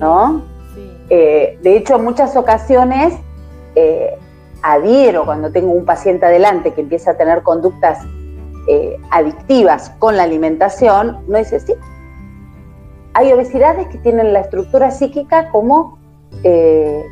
[0.00, 0.42] ¿no?
[1.08, 3.14] Eh, de hecho, en muchas ocasiones
[3.76, 4.18] eh,
[4.62, 8.04] adhiero cuando tengo un paciente adelante que empieza a tener conductas
[8.66, 11.74] eh, adictivas con la alimentación, no dice, sí,
[13.14, 15.96] hay obesidades que tienen la estructura psíquica como
[16.42, 17.04] la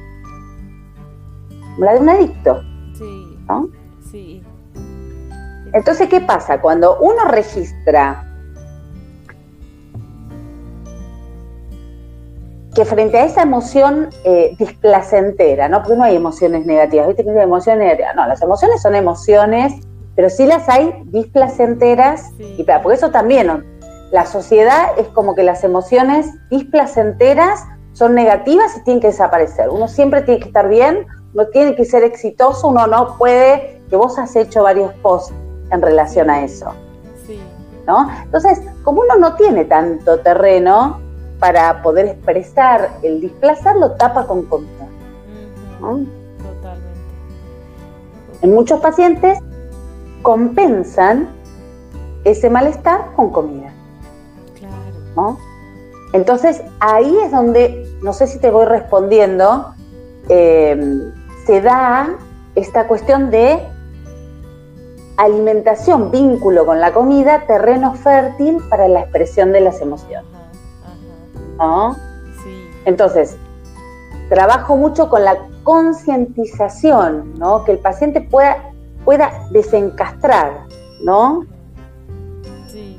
[1.92, 2.62] de un adicto.
[2.94, 3.68] Sí, ¿no?
[5.68, 5.76] Sí.
[5.76, 6.60] Entonces, ¿qué pasa?
[6.60, 8.24] Cuando uno registra
[12.74, 15.82] que frente a esa emoción eh, displacentera, ¿no?
[15.82, 18.14] Porque no hay emociones negativas, ¿viste que hay emociones negativas?
[18.14, 19.72] No, las emociones son emociones,
[20.14, 23.64] pero sí las hay displacenteras, y por eso también
[24.12, 29.70] la sociedad es como que las emociones displacenteras son negativas y tienen que desaparecer.
[29.70, 31.04] Uno siempre tiene que estar bien,
[31.34, 35.34] uno tiene que ser exitoso, uno no puede, que vos has hecho varios posts
[35.70, 36.72] en relación a eso.
[37.86, 38.08] ¿no?
[38.22, 41.00] Entonces, como uno no tiene tanto terreno
[41.38, 44.86] para poder expresar el displacer, lo tapa con comida.
[45.80, 47.00] Totalmente.
[48.42, 49.38] En muchos pacientes
[50.22, 51.28] compensan
[52.24, 53.72] ese malestar con comida.
[54.58, 55.38] Claro.
[56.12, 59.74] Entonces, ahí es donde, no sé si te voy respondiendo,
[60.28, 61.12] eh,
[61.46, 62.16] se da
[62.54, 63.66] esta cuestión de
[65.18, 70.30] alimentación, vínculo con la comida, terreno fértil para la expresión de las emociones.
[71.58, 71.94] ¿No?
[72.42, 72.70] Sí.
[72.84, 73.36] Entonces,
[74.28, 77.64] trabajo mucho con la concientización, ¿no?
[77.64, 78.72] Que el paciente pueda,
[79.04, 80.66] pueda desencastrar,
[81.02, 81.44] ¿no?
[82.68, 82.96] Sí.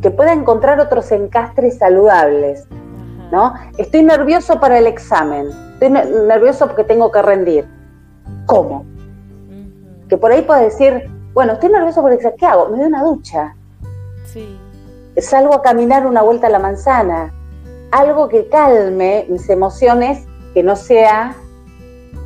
[0.00, 2.64] Que pueda encontrar otros encastres saludables,
[3.32, 3.54] ¿no?
[3.76, 7.68] Estoy nervioso para el examen, estoy nervioso porque tengo que rendir.
[8.46, 8.89] ¿Cómo?
[10.10, 12.68] Que por ahí puede decir, bueno, estoy nervioso porque ¿qué hago?
[12.68, 13.56] Me doy una ducha.
[14.26, 14.58] Sí.
[15.16, 17.32] Salgo a caminar una vuelta a la manzana.
[17.92, 21.34] Algo que calme mis emociones, que no sea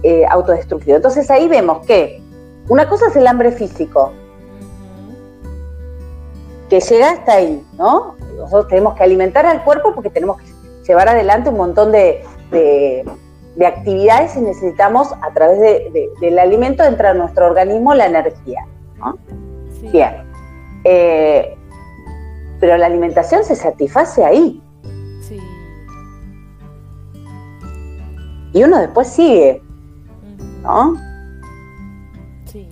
[0.02, 0.96] eh, autodestructivo.
[0.96, 2.20] Entonces ahí vemos que
[2.68, 4.12] una cosa es el hambre físico,
[6.68, 8.16] que llega hasta ahí, ¿no?
[8.36, 10.46] Nosotros tenemos que alimentar al cuerpo porque tenemos que
[10.86, 13.04] llevar adelante un montón de de
[13.62, 15.60] actividades y necesitamos a través
[16.20, 18.66] del alimento entrar a nuestro organismo la energía.
[19.92, 20.24] Bien.
[20.84, 21.56] Eh,
[22.60, 24.62] pero la alimentación se satisface ahí.
[25.20, 25.38] Sí.
[28.52, 29.62] Y uno después sigue.
[30.62, 30.94] ¿No?
[32.46, 32.68] Sí.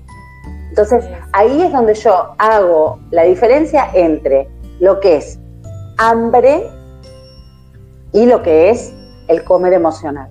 [0.71, 4.49] Entonces, ahí es donde yo hago la diferencia entre
[4.81, 5.39] lo que es
[5.99, 6.71] hambre
[8.13, 8.95] y lo que es
[9.29, 10.31] el comer emocional.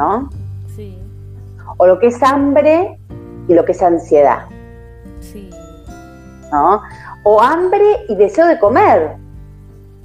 [0.00, 0.30] ¿No?
[0.74, 0.98] Sí.
[1.76, 2.98] O lo que es hambre
[3.48, 4.46] y lo que es ansiedad.
[5.20, 5.50] Sí.
[6.50, 6.80] ¿No?
[7.22, 9.16] O hambre y deseo de comer.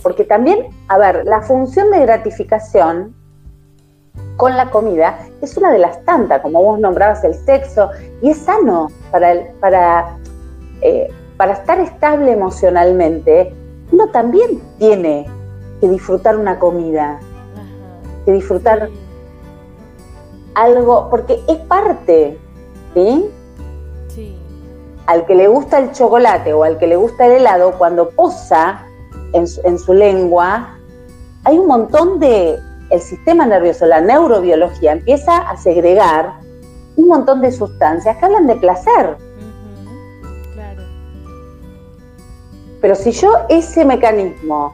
[0.03, 3.15] Porque también, a ver, la función de gratificación
[4.35, 7.89] con la comida es una de las tantas, como vos nombrabas el sexo,
[8.21, 10.17] y es sano para, para,
[10.81, 13.53] eh, para estar estable emocionalmente.
[13.93, 15.25] Uno también tiene
[15.79, 17.17] que disfrutar una comida,
[18.25, 18.89] que disfrutar
[20.55, 22.39] algo, porque es parte,
[22.93, 23.29] ¿sí?
[24.07, 24.35] Sí.
[25.05, 28.85] Al que le gusta el chocolate o al que le gusta el helado, cuando posa
[29.33, 30.77] en su, lengua,
[31.43, 32.57] hay un montón de,
[32.89, 36.39] el sistema nervioso, la neurobiología, empieza a segregar
[36.95, 39.17] un montón de sustancias que hablan de placer.
[40.53, 40.83] Claro.
[42.79, 44.73] Pero si yo ese mecanismo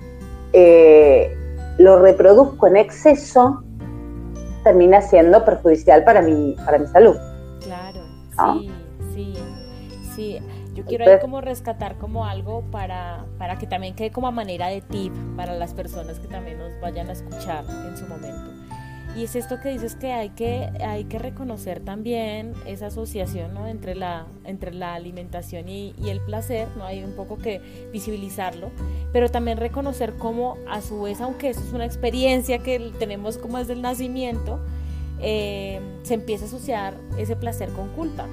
[0.53, 1.35] eh,
[1.79, 3.63] lo reproduzco en exceso,
[4.63, 7.15] termina siendo perjudicial para mi, para mi salud.
[7.61, 8.01] Claro,
[8.59, 8.71] sí,
[9.13, 9.33] sí,
[10.15, 10.39] sí.
[10.73, 14.67] Yo quiero ahí como rescatar como algo para, para que también quede como a manera
[14.67, 18.60] de tip para las personas que también nos vayan a escuchar en su momento.
[19.15, 23.67] Y es esto que dices que hay que, hay que reconocer también esa asociación ¿no?
[23.67, 26.85] entre, la, entre la alimentación y, el placer, ¿no?
[26.85, 28.71] hay un poco que visibilizarlo,
[29.11, 33.57] pero también reconocer cómo a su vez, aunque eso es una experiencia que tenemos como
[33.57, 34.59] desde el nacimiento,
[35.19, 38.27] eh, se empieza a asociar ese placer con culpa.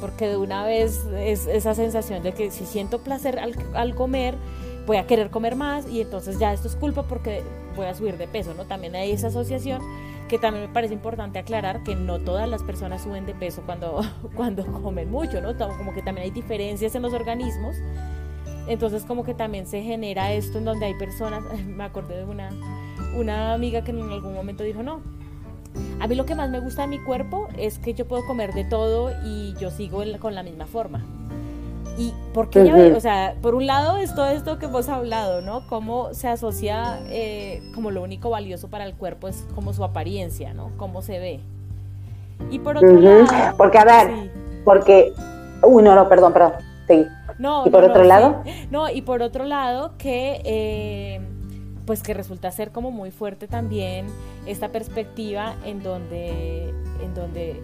[0.00, 4.34] Porque de una vez es esa sensación de que si siento placer al, al comer,
[4.84, 8.16] voy a querer comer más y entonces ya esto es culpa porque voy a subir
[8.18, 8.64] de peso, ¿no?
[8.64, 9.82] También hay esa asociación
[10.28, 14.00] que también me parece importante aclarar que no todas las personas suben de peso cuando,
[14.34, 15.56] cuando comen mucho, ¿no?
[15.56, 17.76] Como que también hay diferencias en los organismos.
[18.66, 22.50] Entonces como que también se genera esto en donde hay personas, me acordé de una,
[23.14, 25.02] una amiga que en algún momento dijo, no,
[26.00, 28.52] a mí lo que más me gusta de mi cuerpo es que yo puedo comer
[28.52, 31.04] de todo y yo sigo con la misma forma.
[31.98, 35.66] Y porque qué o sea, por un lado es todo esto que hemos hablado, ¿no?
[35.66, 40.54] Cómo se asocia eh, como lo único valioso para el cuerpo es como su apariencia,
[40.54, 40.70] ¿no?
[40.78, 41.40] Cómo se ve.
[42.50, 43.54] Y por otro lado...
[43.56, 44.30] Porque, a ver,
[44.64, 45.12] porque...
[45.62, 46.52] Uy, no, no, perdón, perdón.
[46.88, 47.06] Sí.
[47.38, 48.42] No, ¿Y por otro lado?
[48.70, 50.40] No, y por otro lado que...
[50.44, 51.20] Eh,
[51.86, 54.06] pues que resulta ser como muy fuerte también
[54.46, 56.68] esta perspectiva en donde,
[57.02, 57.60] en donde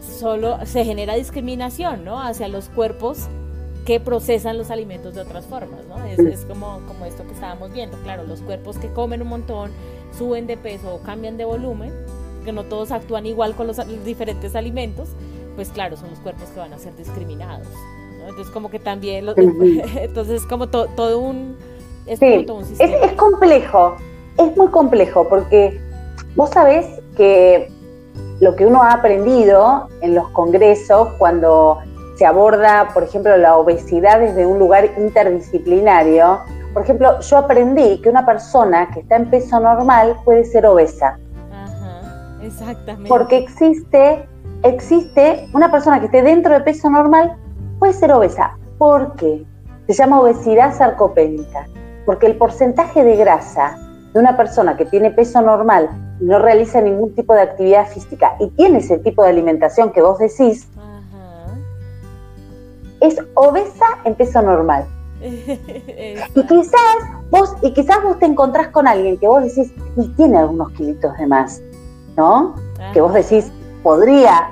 [0.00, 2.20] solo se genera discriminación, ¿no?
[2.20, 3.28] Hacia los cuerpos
[3.88, 6.04] que procesan los alimentos de otras formas, ¿no?
[6.04, 9.70] Es, como, como esto que estábamos viendo, claro, los cuerpos que comen un montón,
[10.16, 11.92] suben de peso o cambian de volumen,
[12.44, 15.08] que no todos actúan igual con los diferentes alimentos,
[15.56, 17.66] pues claro, son los cuerpos que van a ser discriminados.
[18.28, 19.26] Entonces como que también,
[19.96, 21.56] entonces como todo un...
[22.06, 22.46] Es, sí,
[22.78, 23.96] es, complejo,
[24.38, 25.80] es muy complejo porque
[26.36, 26.86] vos sabés
[27.16, 27.70] que
[28.40, 31.78] lo que uno ha aprendido en los congresos cuando
[32.16, 36.40] se aborda, por ejemplo, la obesidad desde un lugar interdisciplinario,
[36.72, 41.18] por ejemplo, yo aprendí que una persona que está en peso normal puede ser obesa.
[41.52, 43.08] Ajá, exactamente.
[43.08, 44.28] Porque existe,
[44.62, 47.36] existe una persona que esté dentro de peso normal
[47.78, 48.56] puede ser obesa.
[48.78, 49.44] ¿Por qué?
[49.86, 51.66] Se llama obesidad sarcopénica.
[52.04, 53.76] Porque el porcentaje de grasa
[54.12, 55.88] de una persona que tiene peso normal
[56.20, 60.18] no realiza ningún tipo de actividad física y tiene ese tipo de alimentación que vos
[60.18, 60.68] decís,
[63.00, 64.86] es obesa en peso normal.
[65.20, 66.96] y quizás
[67.30, 71.16] vos, y quizás vos te encontrás con alguien que vos decís, y tiene algunos kilitos
[71.16, 71.60] de más,
[72.16, 72.54] ¿no?
[72.92, 73.50] Que vos decís,
[73.82, 74.48] podría,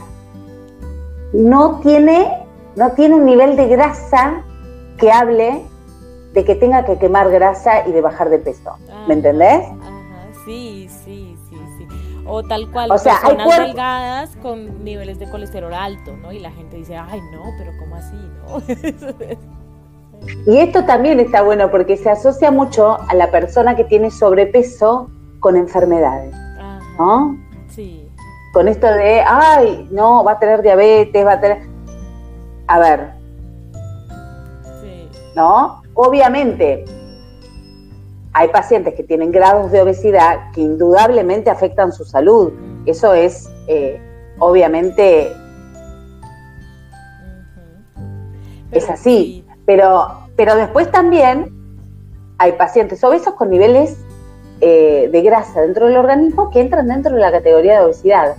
[1.33, 2.47] no tiene
[2.77, 4.43] no tiene un nivel de grasa
[4.99, 5.63] que hable
[6.35, 8.77] de que tenga que quemar grasa y de bajar de peso.
[9.09, 9.65] ¿Me entendés?
[9.81, 10.89] Ajá, sí.
[12.29, 16.33] O tal cual, o sea, personas delgadas con niveles de colesterol alto, ¿no?
[16.33, 18.63] Y la gente dice, ay, no, pero ¿cómo así, no?
[20.53, 25.09] y esto también está bueno porque se asocia mucho a la persona que tiene sobrepeso
[25.41, 26.35] con enfermedades,
[26.99, 27.39] ¿no?
[27.69, 28.09] Sí.
[28.53, 31.77] Con esto de, ay, no, va a tener diabetes, va a tener
[32.69, 33.13] a ver,
[35.37, 35.83] ¿no?
[35.95, 36.85] Obviamente,
[38.39, 42.53] hay pacientes que tienen grados de obesidad que indudablemente afectan su salud.
[42.85, 43.99] Eso es, eh,
[44.39, 45.33] obviamente,
[48.73, 49.43] es así.
[49.65, 51.51] Pero, pero después también
[52.37, 53.97] hay pacientes obesos con niveles
[54.61, 58.35] eh, de grasa dentro del organismo que entran dentro de la categoría de obesidad.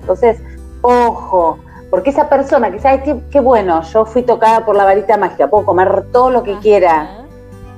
[0.00, 0.42] Entonces,
[0.82, 1.56] ojo,
[1.88, 5.64] porque esa persona que sabe qué, bueno, yo fui tocada por la varita mágica, puedo
[5.64, 7.28] comer todo lo que quiera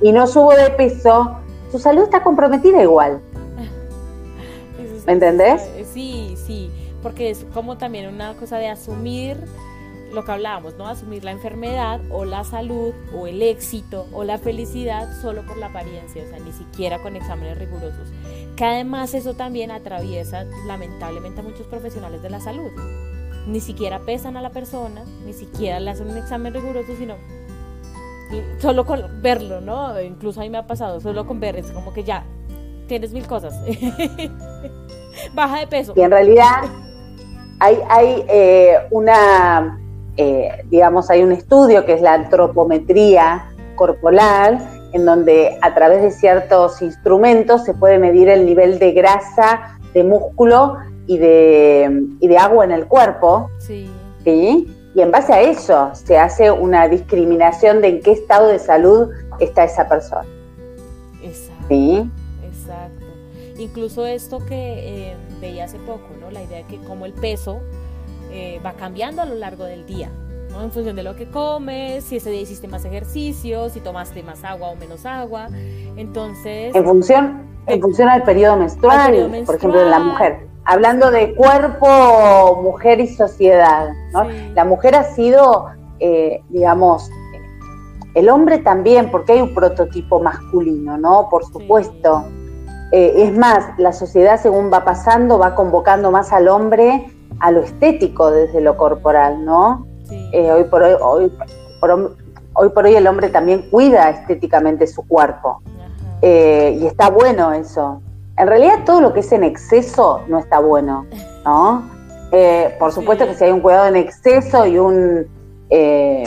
[0.01, 1.37] y no subo de peso,
[1.73, 3.19] su salud está comprometida igual.
[5.07, 5.59] ¿Me entendés?
[5.91, 6.69] Sí, sí,
[7.01, 9.37] porque es como también una cosa de asumir
[10.13, 10.87] lo que hablábamos, ¿no?
[10.87, 15.65] Asumir la enfermedad o la salud o el éxito o la felicidad solo por la
[15.65, 18.07] apariencia, o sea, ni siquiera con exámenes rigurosos.
[18.55, 22.69] Que además eso también atraviesa lamentablemente a muchos profesionales de la salud
[23.47, 27.15] ni siquiera pesan a la persona, ni siquiera le hacen un examen riguroso, sino
[28.59, 29.99] solo con verlo, ¿no?
[30.01, 32.23] Incluso a mí me ha pasado, solo con ver, es como que ya
[32.87, 33.53] tienes mil cosas.
[35.33, 35.93] Baja de peso.
[35.95, 36.63] Y en realidad
[37.59, 39.79] hay, hay eh, una,
[40.17, 44.59] eh, digamos, hay un estudio que es la antropometría corporal,
[44.91, 50.03] en donde a través de ciertos instrumentos se puede medir el nivel de grasa, de
[50.03, 50.77] músculo
[51.07, 53.49] y de, y de agua en el cuerpo.
[53.59, 53.89] Sí.
[54.23, 54.67] ¿sí?
[54.95, 59.09] Y en base a eso se hace una discriminación de en qué estado de salud
[59.39, 60.25] está esa persona.
[61.23, 61.65] Exacto.
[61.67, 62.09] ¿Sí?
[62.43, 63.05] Exacto.
[63.57, 66.29] Incluso esto que eh, veía hace poco, ¿no?
[66.29, 67.59] La idea de que como el peso
[68.31, 70.09] eh, va cambiando a lo largo del día.
[70.53, 70.63] ¿No?
[70.63, 74.43] En función de lo que comes, si ese día hiciste más ejercicio, si tomaste más
[74.43, 75.49] agua o menos agua.
[75.97, 76.73] Entonces.
[76.73, 82.61] En función, en función al periodo menstrual, por ejemplo, de la mujer hablando de cuerpo,
[82.61, 83.89] mujer y sociedad.
[84.11, 84.27] ¿no?
[84.55, 85.67] La mujer ha sido,
[85.99, 87.09] eh, digamos,
[88.15, 91.29] el hombre también, porque hay un prototipo masculino, ¿no?
[91.29, 92.25] Por supuesto.
[92.91, 97.07] Eh, es más, la sociedad según va pasando va convocando más al hombre
[97.39, 99.87] a lo estético desde lo corporal, ¿no?
[100.33, 101.31] Eh, hoy, por hoy, hoy,
[101.79, 105.61] por, hoy el hombre también cuida estéticamente su cuerpo.
[106.21, 108.01] y está bueno eso
[108.37, 111.05] en realidad todo lo que es en exceso no está bueno,
[111.45, 111.91] ¿no?
[112.35, 115.27] Eh, por supuesto que si hay un cuidado en exceso y un,
[115.69, 116.23] eh,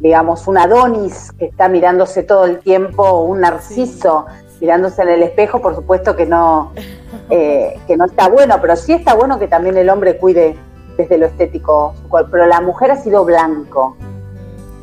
[0.00, 4.24] digamos, un Adonis que está mirándose todo el tiempo, un narciso
[4.62, 6.72] mirándose en el espejo, por supuesto que no,
[7.28, 10.56] eh, que no está bueno, pero sí está bueno que también el hombre cuide
[10.96, 11.94] desde lo estético
[12.30, 13.96] pero la mujer ha sido blanco,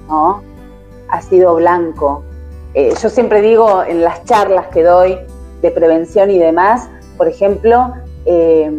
[0.08, 0.42] ¿no?
[1.10, 2.24] Ha sido blanco.
[2.74, 5.18] yo siempre digo en las charlas que doy,
[5.62, 7.94] de prevención y demás, por ejemplo,
[8.26, 8.72] eh,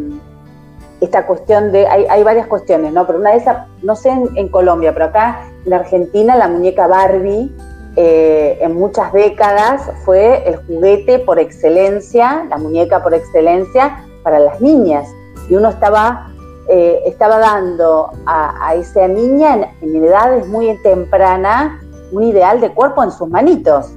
[1.01, 3.07] esta cuestión de, hay, varias cuestiones, ¿no?
[3.07, 7.53] Pero una de esas, no sé en, Colombia, pero acá en Argentina la muñeca Barbie
[7.97, 14.61] eh, en muchas décadas fue el juguete por excelencia, la muñeca por excelencia para las
[14.61, 15.07] niñas.
[15.49, 16.33] Y uno estaba,
[16.69, 21.73] eh, estaba dando a, esa niña en, edades muy tempranas
[22.13, 23.91] un ideal de cuerpo en sus manitos.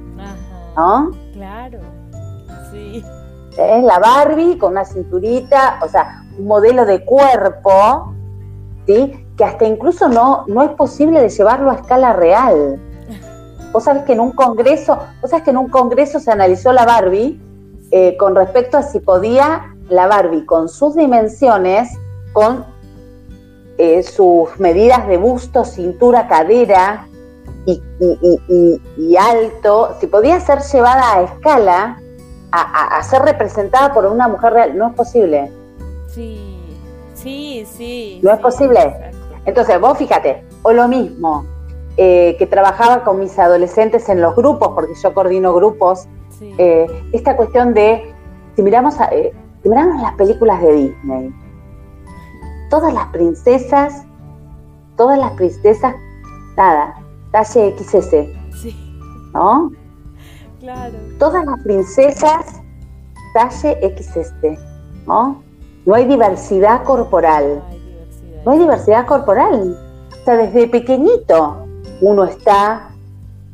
[0.76, 1.10] ¿no?
[1.32, 1.78] Claro.
[3.56, 8.14] Es la Barbie con una cinturita, o sea, un modelo de cuerpo,
[8.86, 9.26] ¿sí?
[9.36, 12.78] que hasta incluso no, no es posible de llevarlo a escala real.
[13.72, 16.84] Vos sabés que en un congreso, vos sabés que en un congreso se analizó la
[16.84, 17.40] Barbie
[17.90, 21.90] eh, con respecto a si podía la Barbie con sus dimensiones,
[22.38, 22.64] con
[23.78, 27.08] eh, sus medidas de busto, cintura, cadera
[27.66, 32.00] y, alto, si podía ser llevada a escala,
[32.52, 35.50] a, ser representada por una mujer real, no es posible.
[36.06, 36.60] Sí,
[37.14, 38.20] sí, sí.
[38.22, 39.10] No es posible.
[39.44, 41.44] Entonces, vos fíjate, o lo mismo,
[41.96, 46.06] eh, que trabajaba con mis adolescentes en los grupos, porque yo coordino grupos,
[46.40, 48.14] eh, esta cuestión de,
[48.54, 51.34] si miramos, si miramos las películas de Disney,
[52.70, 54.04] todas las princesas,
[54.96, 55.94] todas las princesas,
[56.56, 56.94] nada,
[57.32, 58.10] talle XS.
[58.60, 58.76] Sí.
[59.34, 59.72] ¿No?
[60.60, 60.94] Claro.
[61.18, 62.60] Todas las princesas,
[63.34, 64.58] talle XS,
[65.06, 65.42] ¿no?
[65.86, 67.62] No hay diversidad corporal.
[68.44, 69.76] No hay diversidad corporal.
[70.10, 71.64] O sea, desde pequeñito
[72.00, 72.90] uno está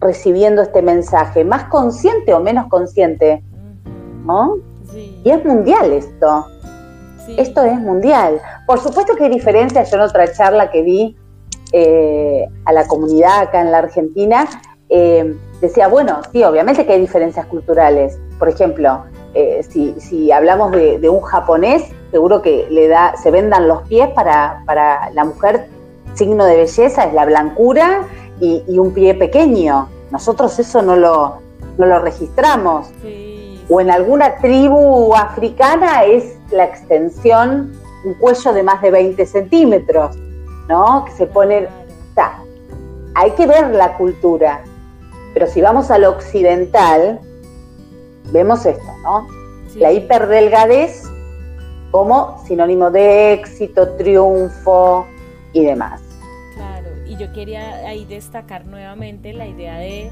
[0.00, 3.42] recibiendo este mensaje, más consciente o menos consciente,
[4.24, 4.56] ¿no?
[4.90, 5.20] Sí.
[5.24, 6.46] Y es mundial esto.
[7.28, 8.40] Esto es mundial.
[8.66, 9.90] Por supuesto que hay diferencias.
[9.90, 11.16] Yo en otra charla que vi
[11.72, 14.46] eh, a la comunidad acá en la Argentina,
[14.88, 18.18] eh, decía, bueno, sí, obviamente que hay diferencias culturales.
[18.38, 19.04] Por ejemplo,
[19.34, 24.62] eh, si, hablamos de, un japonés, seguro que le da, se vendan los pies para,
[24.66, 25.66] para la mujer,
[26.14, 28.06] signo de belleza es la blancura
[28.40, 29.88] y, un pie pequeño.
[30.10, 31.38] Nosotros eso no lo,
[31.78, 32.88] no lo registramos.
[33.68, 37.72] O en alguna tribu africana es la extensión,
[38.04, 40.16] un cuello de más de 20 centímetros,
[40.68, 41.04] ¿no?
[41.04, 41.68] Que se pone...
[42.08, 42.38] Está.
[43.14, 44.62] Hay que ver la cultura,
[45.32, 47.20] pero si vamos al occidental,
[48.32, 49.26] vemos esto, ¿no?
[49.76, 51.02] La hiperdelgadez
[51.90, 55.06] como sinónimo de éxito, triunfo
[55.52, 56.00] y demás.
[56.56, 60.10] Claro, y yo quería ahí destacar nuevamente la idea de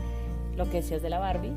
[0.57, 1.53] lo que decías de la Barbie,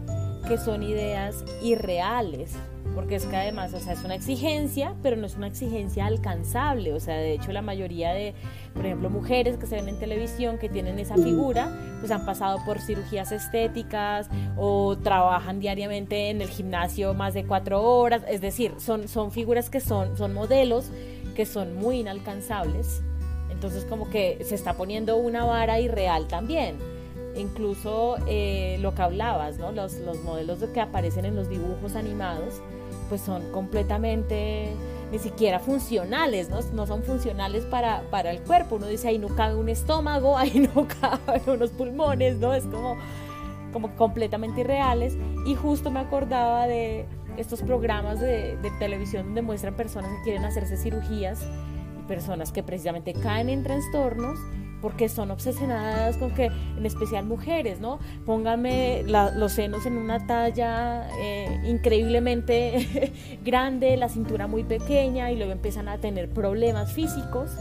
[0.48, 2.54] que son ideas irreales,
[2.96, 6.93] porque es que además, o sea, es una exigencia, pero no es una exigencia alcanzable,
[6.93, 8.34] o sea, de hecho la mayoría de,
[8.74, 11.70] por ejemplo, mujeres que se ven en televisión que tienen esa figura,
[12.00, 17.84] pues han pasado por cirugías estéticas o trabajan diariamente en el gimnasio más de cuatro
[17.84, 20.89] horas, es decir, son, son figuras que son, son modelos
[21.36, 23.02] que son muy inalcanzables,
[23.50, 26.78] entonces como que se está poniendo una vara irreal también.
[27.38, 29.74] Incluso eh, lo que hablabas, ¿no?
[29.74, 32.62] Los, los modelos que aparecen en los dibujos animados,
[33.10, 34.74] pues son completamente
[35.12, 36.60] ni siquiera funcionales, ¿no?
[36.74, 38.76] No son funcionales para, para el cuerpo.
[38.76, 42.53] Uno dice, ahí no cabe un estómago, ahí no caben unos pulmones, ¿no?
[42.53, 42.97] Es como,
[43.72, 45.18] como completamente irreales.
[45.45, 47.06] Y justo me acordaba de
[47.38, 51.41] estos programas de, de televisión donde muestran personas que quieren hacerse cirugías
[51.99, 54.39] y personas que precisamente caen en trastornos
[54.82, 58.00] porque son obsesionadas con que, en especial mujeres, ¿no?
[58.26, 63.12] Pónganme los senos en una talla eh, increíblemente
[63.44, 67.52] grande, la cintura muy pequeña y luego empiezan a tener problemas físicos.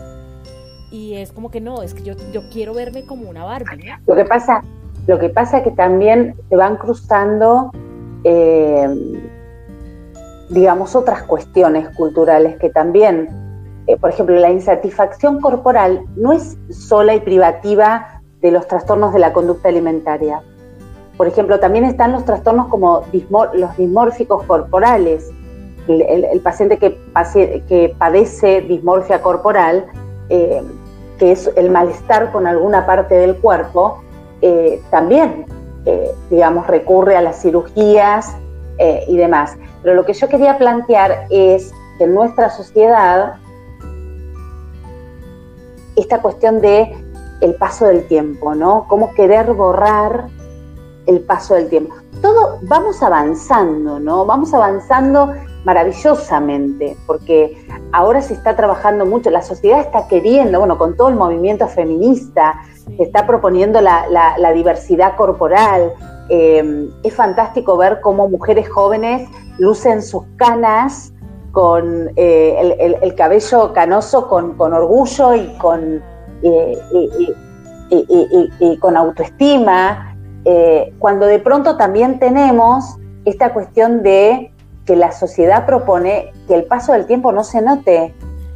[0.90, 3.90] Y es como que no, es que yo, yo quiero verme como una Barbie.
[4.06, 4.62] Lo que pasa,
[5.06, 7.72] lo que pasa es que también se van cruzando,
[8.22, 8.88] eh,
[10.50, 13.43] digamos, otras cuestiones culturales que también
[13.86, 19.18] eh, por ejemplo, la insatisfacción corporal no es sola y privativa de los trastornos de
[19.18, 20.40] la conducta alimentaria.
[21.16, 23.02] Por ejemplo, también están los trastornos como
[23.52, 25.30] los dismórficos corporales.
[25.86, 26.98] El, paciente que,
[27.68, 29.84] que, padece dismorfia corporal,
[30.30, 30.62] eh,
[31.18, 34.02] que es el malestar con alguna parte del cuerpo,
[34.40, 35.44] eh, también,
[36.30, 38.34] digamos, recurre a las cirugías
[39.06, 39.56] y demás.
[39.82, 43.34] Pero lo que yo quería plantear es que en nuestra sociedad
[45.96, 46.94] esta cuestión de
[47.40, 48.86] el paso del tiempo, ¿no?
[48.88, 50.28] Cómo querer borrar
[51.06, 51.94] el paso del tiempo.
[52.22, 54.24] Todo vamos avanzando, ¿no?
[54.24, 55.32] Vamos avanzando
[55.64, 61.16] maravillosamente, porque ahora se está trabajando mucho, la sociedad está queriendo, bueno, con todo el
[61.16, 62.60] movimiento feminista,
[62.96, 65.92] se está proponiendo la, diversidad corporal.
[66.28, 69.28] Eh, es fantástico ver cómo mujeres jóvenes
[69.58, 71.13] lucen sus canas
[71.54, 76.02] con eh, el, cabello canoso con, orgullo y con,
[76.42, 76.78] eh,
[78.80, 84.52] con autoestima, eh, cuando de pronto también tenemos esta cuestión de
[84.84, 88.12] que la sociedad propone que el paso del tiempo no se note.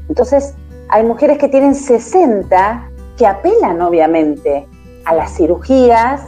[0.09, 0.57] Entonces,
[0.88, 4.66] hay mujeres que tienen 60 que apelan obviamente
[5.05, 6.22] a las cirugías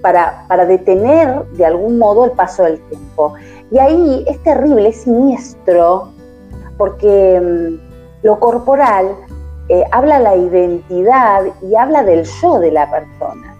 [0.00, 3.34] para, para detener de algún modo el paso del tiempo.
[3.70, 6.08] Y ahí es terrible, es siniestro,
[6.76, 9.14] porque mm, lo corporal
[9.68, 13.54] eh, habla la identidad y habla del yo de la persona.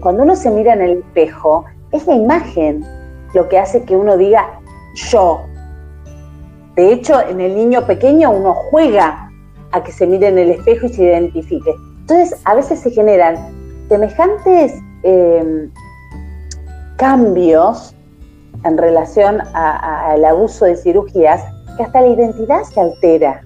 [0.00, 2.84] Cuando uno se mira en el espejo, es la imagen
[3.34, 4.60] lo que hace que uno diga
[4.94, 5.42] yo.
[6.74, 9.30] De hecho, en el niño pequeño uno juega
[9.72, 11.70] a que se mire en el espejo y se identifique.
[12.00, 13.36] Entonces, a veces se generan
[13.88, 15.70] semejantes em,
[16.96, 17.94] cambios
[18.64, 21.42] en relación al abuso de cirugías
[21.76, 23.42] que hasta la identidad se altera.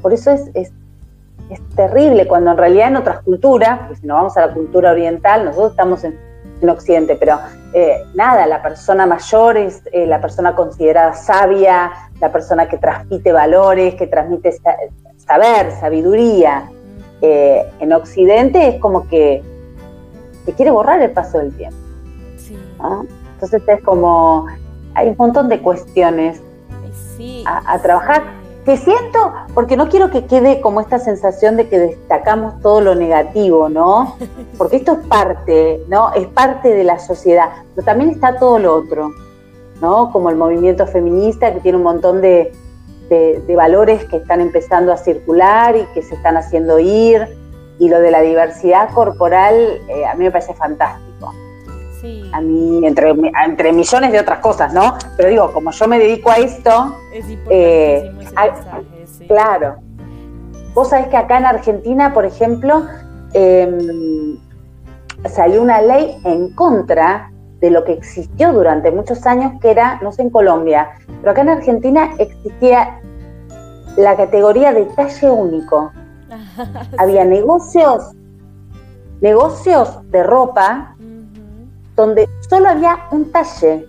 [0.00, 0.72] Por eso es, es,
[1.76, 5.44] terrible cuando en realidad en otras culturas, pues si nos vamos a la cultura oriental,
[5.44, 6.18] nosotros estamos en,
[6.68, 7.40] Occidente, pero
[7.72, 11.90] eh, nada, la persona mayor es eh, la persona considerada sabia,
[12.20, 14.52] la persona que transmite valores, que transmite
[15.16, 16.70] saber, sabiduría.
[17.20, 19.42] Eh, en Occidente es como que
[20.44, 21.81] se quiere borrar el paso del tiempo.
[23.34, 24.46] Entonces es como,
[24.94, 26.40] hay un montón de cuestiones
[27.46, 28.22] a, trabajar
[28.64, 32.94] que siento, porque no quiero que quede como esta sensación de que destacamos todo lo
[32.94, 34.16] negativo, ¿no?
[34.58, 36.12] Porque esto es parte, ¿no?
[36.14, 39.10] Es parte de la sociedad, pero también está todo lo otro,
[39.80, 40.12] ¿no?
[40.12, 42.52] Como el movimiento feminista que tiene un montón de,
[43.54, 47.26] valores que están empezando a circular y que se están haciendo ir,
[47.78, 49.54] y lo de la diversidad corporal
[49.88, 51.34] eh, a mí me parece fantástico.
[52.32, 54.96] A mí, entre, entre millones de otras cosas, ¿no?
[55.16, 58.10] Pero digo, como yo me dedico a esto, es eh,
[59.28, 59.76] claro.
[60.74, 62.86] Vos sabés que acá en Argentina, por ejemplo,
[63.34, 64.36] em,
[65.28, 67.30] salió una ley en contra
[67.60, 70.90] de lo que existió durante muchos años, que era, no sé en Colombia,
[71.20, 72.98] pero acá en Argentina existía
[73.96, 75.92] la categoría de talle único.
[76.98, 78.12] Había negocios,
[79.20, 80.96] negocios de ropa
[81.96, 83.86] donde solo había un talle.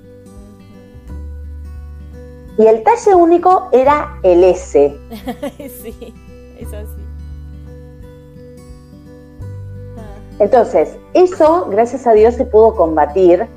[2.58, 4.96] Y el talle único era el S.
[5.58, 6.14] sí,
[6.60, 7.04] es así.
[10.40, 13.48] Entonces, eso, gracias a Dios, se pudo combatir.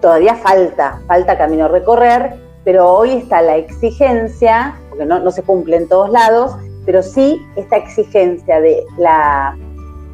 [0.00, 5.42] Todavía falta, falta camino a recorrer, pero hoy está la exigencia, porque no, no se
[5.42, 9.56] cumple en todos lados, pero sí esta exigencia de la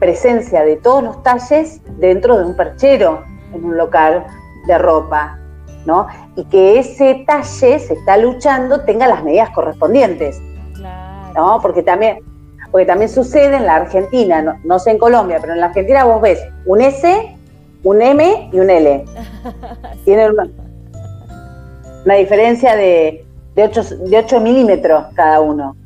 [0.01, 3.23] presencia de todos los talles dentro de un perchero
[3.53, 4.27] en un local
[4.67, 5.39] de ropa,
[5.85, 6.07] ¿no?
[6.35, 10.41] Y que ese talle se está luchando tenga las medidas correspondientes,
[11.35, 11.61] ¿no?
[11.61, 12.19] Porque también,
[12.71, 16.21] porque también sucede en la Argentina, no, sé en Colombia, pero en la Argentina vos
[16.21, 17.37] ves un S,
[17.85, 19.05] un M y un L.
[20.05, 20.33] Tienen
[22.05, 23.25] una, diferencia de,
[23.55, 25.77] de, 8, de milímetros cada uno.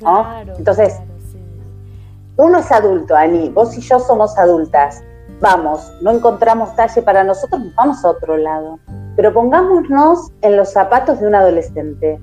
[0.00, 0.26] ¿no?
[0.56, 1.00] Entonces,
[2.36, 5.02] uno es adulto, Ani, vos y yo somos adultas
[5.40, 8.78] vamos, no encontramos talle para nosotros, vamos a otro lado.
[9.16, 12.20] Pero pongámonos en los zapatos de un adolescente,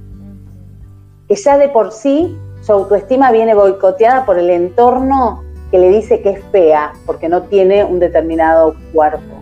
[1.27, 6.21] que ya de por sí su autoestima viene boicoteada por el entorno que le dice
[6.21, 9.35] que es fea, porque no tiene un determinado cuerpo.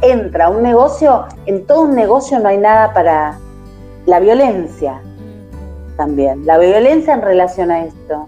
[0.00, 3.38] Entra a un negocio, en todo un negocio no hay nada para
[4.06, 5.00] la violencia
[5.96, 8.26] también, la violencia en relación a esto.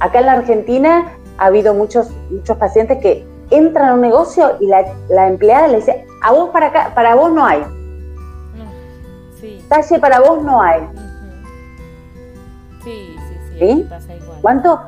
[0.00, 1.06] Acá en la Argentina
[1.38, 6.06] ha habido muchos, muchos pacientes que entra a un negocio y la, empleada le dice,
[6.22, 7.62] a vos para acá, para vos no hay.
[9.40, 9.64] Sí.
[9.68, 10.80] Talle para vos no hay.
[12.84, 14.38] Sí, sí, sí, pasa igual.
[14.42, 14.80] ¿Cuánto,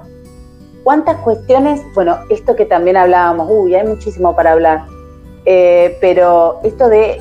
[0.84, 1.80] ¿Cuántas cuestiones?
[1.94, 4.84] Bueno, esto que también hablábamos, uy, hay muchísimo para hablar,
[5.44, 7.20] eh, pero esto de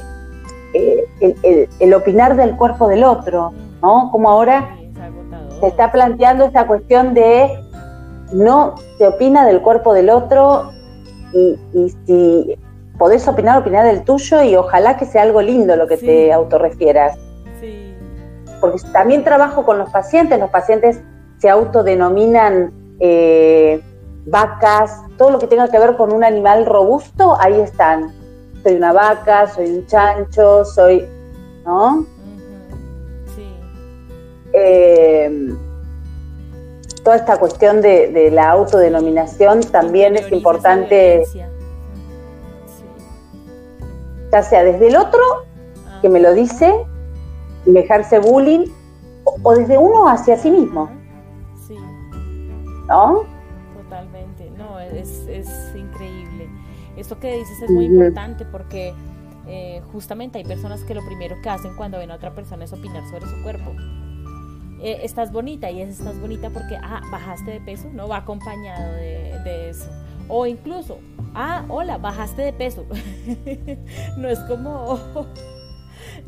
[0.73, 4.09] eh, el, opinar del cuerpo del otro, ¿no?
[4.11, 4.75] Como ahora
[5.59, 7.51] se está planteando esta cuestión de
[8.31, 10.71] no se opina del cuerpo del otro
[11.33, 11.57] y,
[12.05, 12.57] si
[12.97, 17.17] podés opinar, opinar del tuyo y ojalá que sea algo lindo lo que te autorrefieras.
[17.59, 17.95] Sí.
[18.59, 21.01] Porque también trabajo con los pacientes, los pacientes
[21.39, 23.81] se autodenominan eh,
[24.25, 28.13] vacas, todo lo que tenga que ver con un animal robusto, ahí están.
[28.61, 31.07] Soy una vaca, soy un chancho, soy,
[31.65, 32.05] ¿no?
[33.35, 33.47] Sí.
[34.53, 35.55] Eh,
[37.03, 41.23] toda esta cuestión de, la autodenominación también es importante,
[44.31, 45.19] ya sea desde el otro,
[46.01, 46.73] que me lo dice,
[47.65, 48.67] y dejarse bullying,
[49.43, 50.89] o, desde uno hacia sí mismo.
[51.67, 51.75] Sí.
[52.87, 53.23] ¿No?
[53.83, 55.27] Totalmente, no, es,
[55.75, 56.49] increíble.
[56.97, 58.93] Esto que dices es muy importante porque
[59.47, 62.73] eh, justamente hay personas que lo primero que hacen cuando ven a otra persona es
[62.73, 63.71] opinar sobre su cuerpo.
[64.83, 68.93] Eh, estás bonita y es estás bonita porque, ah, bajaste de peso, no va acompañado
[68.93, 69.87] de, eso.
[70.27, 70.97] O incluso,
[71.35, 72.85] ah, hola, bajaste de peso.
[74.17, 74.99] no es como,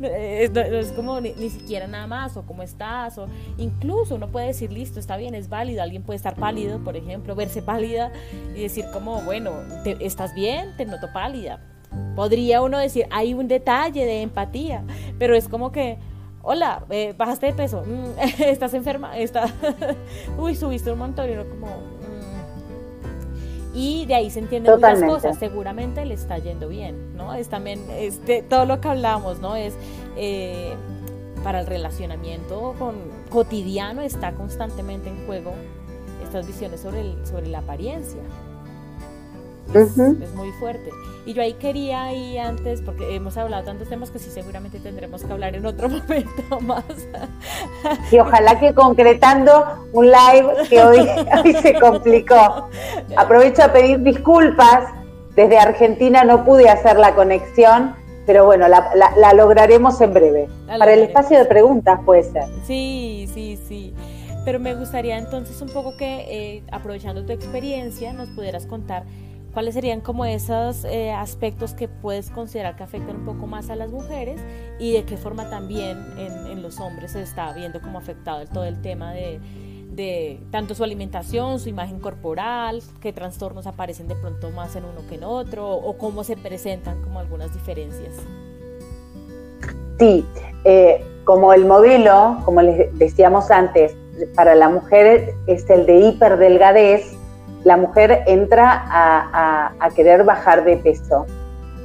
[0.00, 3.26] es, como ni, siquiera nada más, o cómo estás, o
[3.58, 7.34] incluso uno puede decir, listo, está bien, es válido, alguien puede estar pálido, por ejemplo,
[7.34, 8.12] verse pálida
[8.54, 9.50] y decir como, bueno,
[9.98, 10.76] ¿estás bien?
[10.76, 11.58] Te noto pálida.
[12.14, 14.84] Podría uno decir, hay un detalle de empatía,
[15.18, 15.98] pero es como que,
[16.44, 19.46] hola, eh, bajaste de peso, mm, estás enferma, está,
[20.38, 21.68] uy, subiste un montón, y uno como,
[23.74, 25.36] y de ahí se entienden muchas cosas.
[25.38, 27.34] Seguramente le está yendo bien, ¿no?
[27.34, 29.56] Es también este, todo lo que hablamos, ¿no?
[29.56, 29.74] Es
[30.16, 30.74] eh,
[31.42, 32.94] para el relacionamiento con,
[33.30, 35.54] cotidiano está constantemente en juego
[36.22, 38.20] estas visiones sobre, el, sobre la apariencia.
[39.72, 40.90] Es, muy fuerte.
[41.26, 45.24] Y yo ahí quería ir antes, porque hemos hablado tantos temas que sí seguramente tendremos
[45.24, 46.84] que hablar en otro momento más.
[48.10, 51.08] Y ojalá que concretando un live que hoy,
[51.62, 52.68] se complicó.
[53.16, 54.92] Aprovecho a pedir disculpas.
[55.34, 60.48] Desde Argentina no pude hacer la conexión, pero bueno, la, lograremos en breve.
[60.66, 62.44] Para el espacio de preguntas puede ser.
[62.64, 63.94] Sí, sí, sí.
[64.44, 69.04] Pero me gustaría entonces un poco que, eh, aprovechando tu experiencia, nos pudieras contar
[69.54, 73.76] ¿Cuáles serían como esos eh, aspectos que puedes considerar que afectan un poco más a
[73.76, 74.40] las mujeres
[74.80, 78.82] y de qué forma también en, los hombres se está viendo como afectado todo el
[78.82, 79.38] tema de,
[79.92, 85.06] de, tanto su alimentación, su imagen corporal, qué trastornos aparecen de pronto más en uno
[85.08, 88.14] que en otro o cómo se presentan como algunas diferencias?
[90.00, 90.26] Sí,
[90.64, 93.94] eh, como el modelo, como les decíamos antes,
[94.34, 97.14] para la mujer es el de hiperdelgadez,
[97.64, 101.26] la mujer entra a, querer bajar de peso.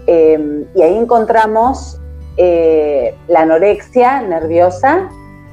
[0.07, 1.99] Em, y ahí encontramos
[2.37, 5.09] eh, la anorexia nerviosa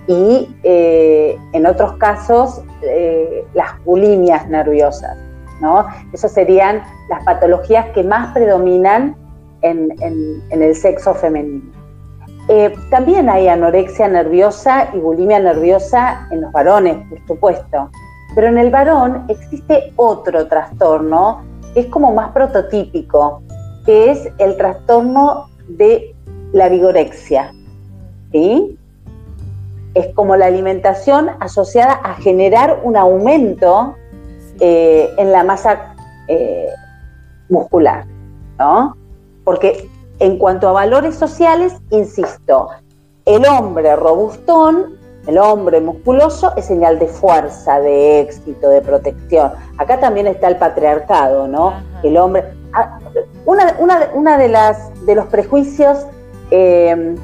[0.07, 5.17] y eh, en otros casos eh, las bulimias nerviosas.
[5.61, 5.87] ¿no?
[6.13, 9.17] Esas serían las patologías que más predominan
[9.63, 9.91] en
[10.51, 11.73] el sexo femenino.
[12.89, 17.91] también hay anorexia nerviosa y bulimia nerviosa en los varones, por supuesto.
[18.37, 23.43] Pero en el varón existe otro trastorno que es como más prototípico,
[23.87, 26.15] que es el trastorno de
[26.53, 27.55] la vigorexia.
[28.33, 28.79] ¿sí?
[29.95, 33.97] Es como la alimentación asociada a generar un aumento
[34.61, 35.95] eh, en la masa
[36.29, 36.69] eh,
[37.49, 38.05] muscular,
[38.59, 38.99] ¿no?
[39.45, 42.69] Porque en cuanto a valores sociales, insisto,
[43.25, 49.53] el hombre robustón el hombre musculoso es señal de fuerza, de éxito, de protección.
[49.77, 51.75] Acá también está el patriarcado, ¿no?
[52.05, 52.45] El hombre.
[52.73, 52.99] Ah,
[53.45, 56.07] una, de, las, de los prejuicios
[56.51, 57.17] em,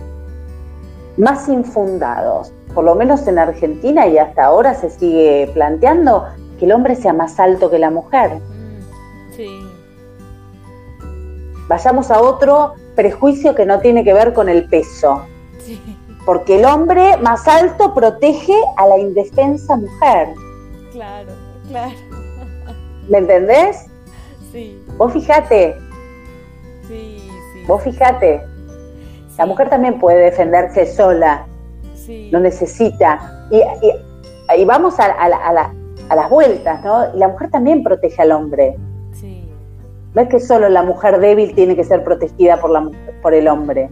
[1.16, 6.26] más infundados, por lo menos en Argentina y hasta ahora se sigue planteando,
[6.58, 8.34] que el hombre sea más alto que la mujer.
[8.34, 9.60] Mm, sí.
[11.68, 15.22] Vayamos a otro prejuicio que no tiene que ver con el peso.
[15.60, 15.80] Sí
[16.24, 20.28] porque el hombre más alto protege a la indefensa mujer.
[20.92, 21.32] Claro,
[21.68, 21.94] claro.
[23.08, 23.86] ¿Me entendés?
[24.52, 24.80] Sí.
[24.96, 25.74] Vos fijate.
[26.86, 27.18] Sí,
[27.52, 27.64] sí.
[27.66, 28.42] Vos fijate.
[29.38, 31.46] La mujer también puede defenderse sola.
[31.94, 32.30] Sí.
[32.32, 33.48] No necesita.
[33.50, 33.62] Y,
[34.56, 37.14] y, vamos a, a, las vueltas, ¿no?
[37.14, 38.76] Y la mujer también protege al hombre.
[39.14, 39.50] Sí.
[40.14, 42.88] No es que solo la mujer débil tiene que ser protegida por, la,
[43.22, 43.88] por el hombre.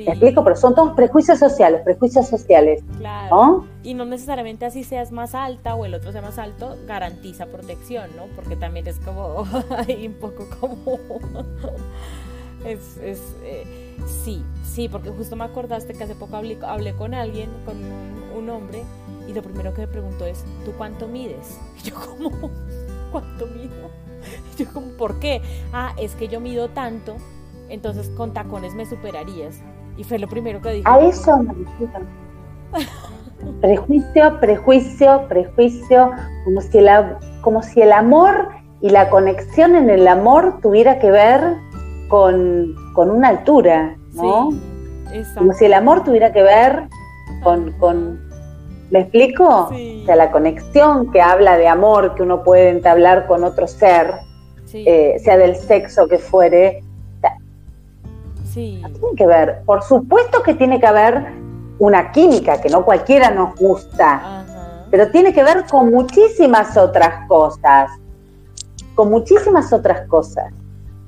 [0.00, 0.06] ¿Verdad?
[0.06, 0.44] ¿Me explico?
[0.44, 2.82] Pero son todos prejuicios sociales, prejuicios sociales.
[2.98, 3.66] Claro.
[3.82, 8.10] Y no necesariamente así seas más alta o el otro sea más alto, garantiza protección,
[8.16, 8.26] ¿no?
[8.34, 9.40] Porque también es como,
[10.06, 10.98] un poco como...
[12.64, 17.14] es, es eh, sí, sí, porque justo me acordaste que hace poco hablé, hablé con
[17.14, 17.76] alguien, con
[18.36, 18.82] un, hombre,
[19.28, 21.58] y lo primero que me preguntó es, ¿tú cuánto mides?
[21.78, 22.30] Y yo como,
[23.10, 23.90] ¿cuánto mido?
[24.54, 25.42] Y yo como, ¿por qué?
[25.72, 27.16] Ah, es que yo mido tanto,
[27.68, 29.60] entonces con tacones me superarías.
[29.96, 30.88] Y fue lo primero que dijo.
[30.88, 31.54] A eso me
[33.60, 36.10] Prejuicio, prejuicio, prejuicio,
[36.44, 36.88] como si, el,
[37.42, 38.48] como si el amor
[38.80, 41.56] y la conexión en el amor tuviera que ver
[42.08, 44.50] con, una altura, ¿no?
[45.36, 46.88] como si el amor tuviera que ver
[47.42, 48.20] con, con
[48.90, 49.68] ¿me explico?
[49.70, 54.14] O sea, la conexión que habla de amor que uno puede entablar con otro ser,
[54.72, 56.82] eh, sea del sexo que fuere,
[58.56, 61.26] tiene que ver, por supuesto que tiene que haber
[61.78, 64.44] una química que no cualquiera nos gusta,
[64.90, 67.90] pero tiene que ver con muchísimas otras cosas,
[68.94, 70.52] con muchísimas otras cosas.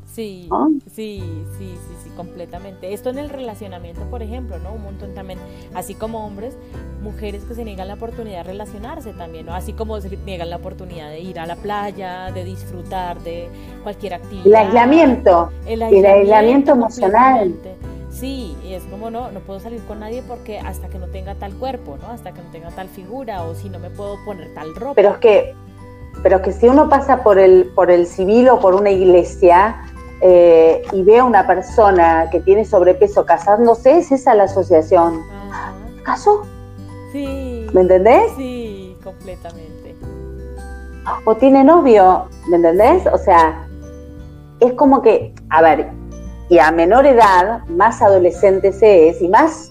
[0.04, 0.48] Sí,
[0.92, 1.87] sí, sí, sí, sí,
[2.18, 2.92] completamente.
[2.92, 4.72] Esto en el relacionamiento, por ejemplo, ¿no?
[4.72, 5.38] Un montón también,
[5.72, 6.56] así como hombres,
[7.00, 9.54] mujeres que se niegan la oportunidad de relacionarse también, ¿no?
[9.54, 13.48] Así como se niegan la oportunidad de ir a la playa, de disfrutar de
[13.84, 14.46] cualquier actividad.
[14.46, 15.50] El aislamiento.
[15.64, 17.54] El aislamiento, emocional.
[18.10, 21.36] Sí, y es como no, no puedo salir con nadie porque hasta que no tenga
[21.36, 22.08] tal cuerpo, ¿no?
[22.08, 24.94] Hasta que no tenga tal figura o si no me puedo poner tal ropa.
[24.96, 25.54] Pero es que,
[26.24, 29.84] pero que si uno pasa por el, por el civil o por una iglesia,
[30.20, 35.22] eh, y ve a una persona que tiene sobrepeso casándose, es esa la asociación.
[36.04, 36.42] ¿Caso?
[37.12, 37.66] Sí.
[37.72, 38.32] ¿Me entendés?
[38.36, 39.94] Sí, completamente.
[41.24, 43.06] O tiene novio, ¿me entendés?
[43.12, 43.66] O sea,
[44.60, 45.88] es como que, a ver,
[46.48, 49.70] y a menor edad, más adolescente se es y más,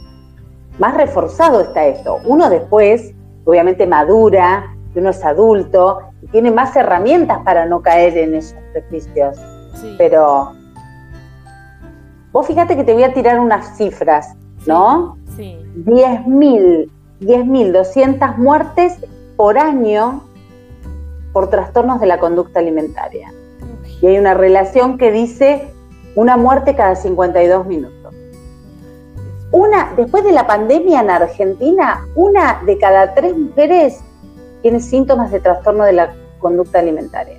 [0.80, 2.20] más reforzado está esto.
[2.26, 3.14] Uno después,
[3.46, 9.38] obviamente, madura, uno es adulto y tiene más herramientas para no caer en esos prejuicios.
[9.98, 10.54] Pero
[12.32, 15.18] vos fíjate que te voy a tirar unas cifras, ¿no?
[15.36, 15.58] Sí.
[15.86, 16.90] 10.000,
[17.22, 18.98] 10.200 muertes
[19.36, 20.24] por año
[21.34, 23.32] por trastornos de la conducta alimentaria.
[24.02, 25.68] Y hay una relación que dice
[26.16, 28.16] una muerte cada 52 minutos.
[29.52, 34.00] Una, después de la pandemia en Argentina, una de cada tres mujeres
[34.62, 37.37] tiene síntomas de trastorno de la conducta alimentaria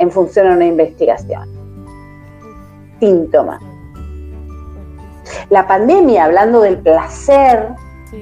[0.00, 1.48] en función a una investigación.
[2.98, 3.62] Síntomas.
[5.50, 7.68] La pandemia, hablando del placer,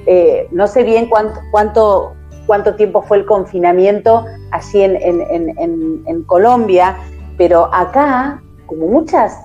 [0.07, 2.13] eh, no sé bien cuánto, cuánto,
[2.47, 6.97] cuánto tiempo fue el confinamiento allí en, Colombia,
[7.39, 9.39] pero acá, como muchas,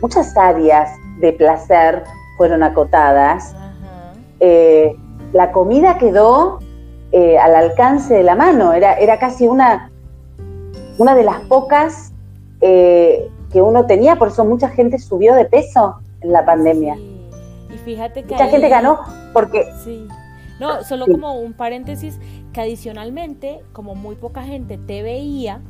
[0.00, 2.04] muchas áreas de placer
[2.38, 3.54] fueron acotadas,
[4.40, 4.96] eh,
[5.32, 6.60] la comida quedó
[7.10, 9.91] eh, al alcance de la mano, era, era casi una,
[11.02, 12.12] una de las pocas
[12.60, 16.96] eh, que uno tenía, por eso mucha gente subió de peso en la pandemia.
[16.96, 18.34] Y fíjate que...
[18.34, 19.00] Mucha gente ganó
[19.32, 19.66] porque...
[19.82, 20.06] Sí.
[20.60, 22.20] No, solo como un paréntesis,
[22.52, 25.60] que adicionalmente, como muy poca gente te veía,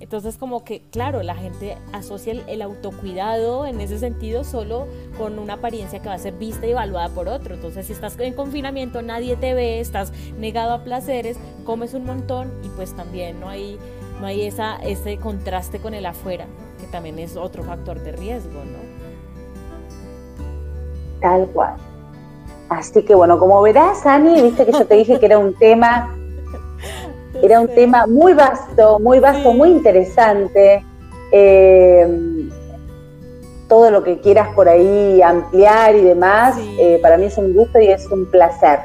[0.00, 4.86] entonces como que, claro, la gente asocia el, autocuidado en ese sentido solo
[5.16, 7.54] con una apariencia que va a ser vista y evaluada por otro.
[7.54, 12.52] Entonces si estás en confinamiento, nadie te ve, estás negado a placeres, comes un montón
[12.64, 13.78] y pues también no hay
[14.20, 16.46] no hay esa, ese contraste con el afuera,
[16.80, 18.78] que también es otro factor de riesgo, ¿no?
[21.20, 21.74] Tal cual.
[22.68, 26.14] Así que bueno, como verás, Ani, viste que yo te dije que era un tema,
[27.42, 30.84] era un tema muy vasto, muy vasto, muy interesante.
[31.32, 32.06] Eh,
[33.68, 37.78] todo lo que quieras por ahí ampliar y demás, eh, para mí es un gusto
[37.78, 38.78] y es un placer.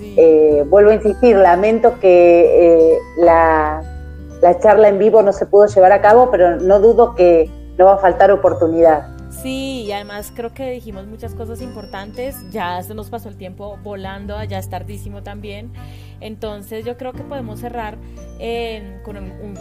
[0.00, 3.97] Eh, vuelvo a insistir, lamento que la
[4.40, 7.86] la charla en vivo no se pudo llevar a cabo, pero no dudo que no
[7.86, 9.18] va a faltar oportunidad.
[9.30, 13.78] Sí, y además creo que dijimos muchas cosas importantes, ya se nos pasó el tiempo
[13.84, 15.70] volando, ya es tardísimo también,
[16.20, 17.98] entonces yo creo que podemos cerrar
[19.04, 19.16] con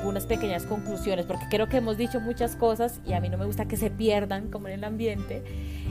[0.06, 3.46] unas pequeñas conclusiones, porque creo que hemos dicho muchas cosas y a mí no me
[3.46, 5.44] gusta que se pierdan como en el ambiente,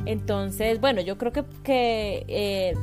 [0.05, 2.75] entonces bueno, yo creo que, que eh,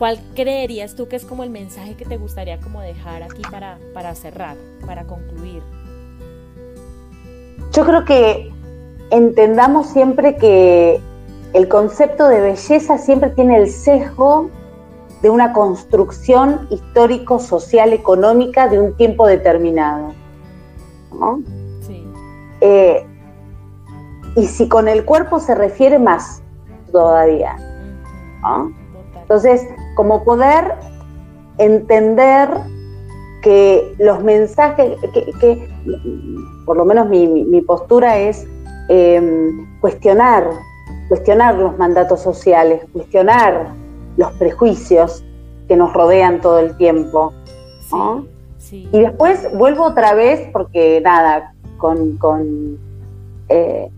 [0.00, 3.76] ¿Cuál creerías tú que es como el mensaje que te gustaría como dejar aquí para,
[3.92, 5.62] para cerrar, para concluir?
[7.70, 8.50] Yo creo que
[9.10, 11.02] entendamos siempre que
[11.52, 14.48] el concepto de belleza siempre tiene el sesgo
[15.20, 20.14] de una construcción histórico, social, económica de un tiempo determinado.
[21.82, 22.10] Sí.
[22.62, 23.06] Eh,
[24.34, 26.42] y si con el cuerpo se refiere más
[26.90, 27.58] todavía.
[29.30, 29.62] Entonces,
[29.94, 30.74] como poder
[31.58, 32.48] entender
[33.42, 34.98] que los mensajes,
[35.40, 35.68] que,
[36.66, 38.46] por lo menos mi, postura es
[38.88, 40.50] em, cuestionar,
[41.08, 43.68] cuestionar los mandatos sociales, cuestionar
[44.16, 45.24] los prejuicios
[45.68, 47.32] que nos rodean todo el tiempo.
[48.70, 52.78] Y después vuelvo otra vez, porque nada, con,
[53.48, 53.90] eh,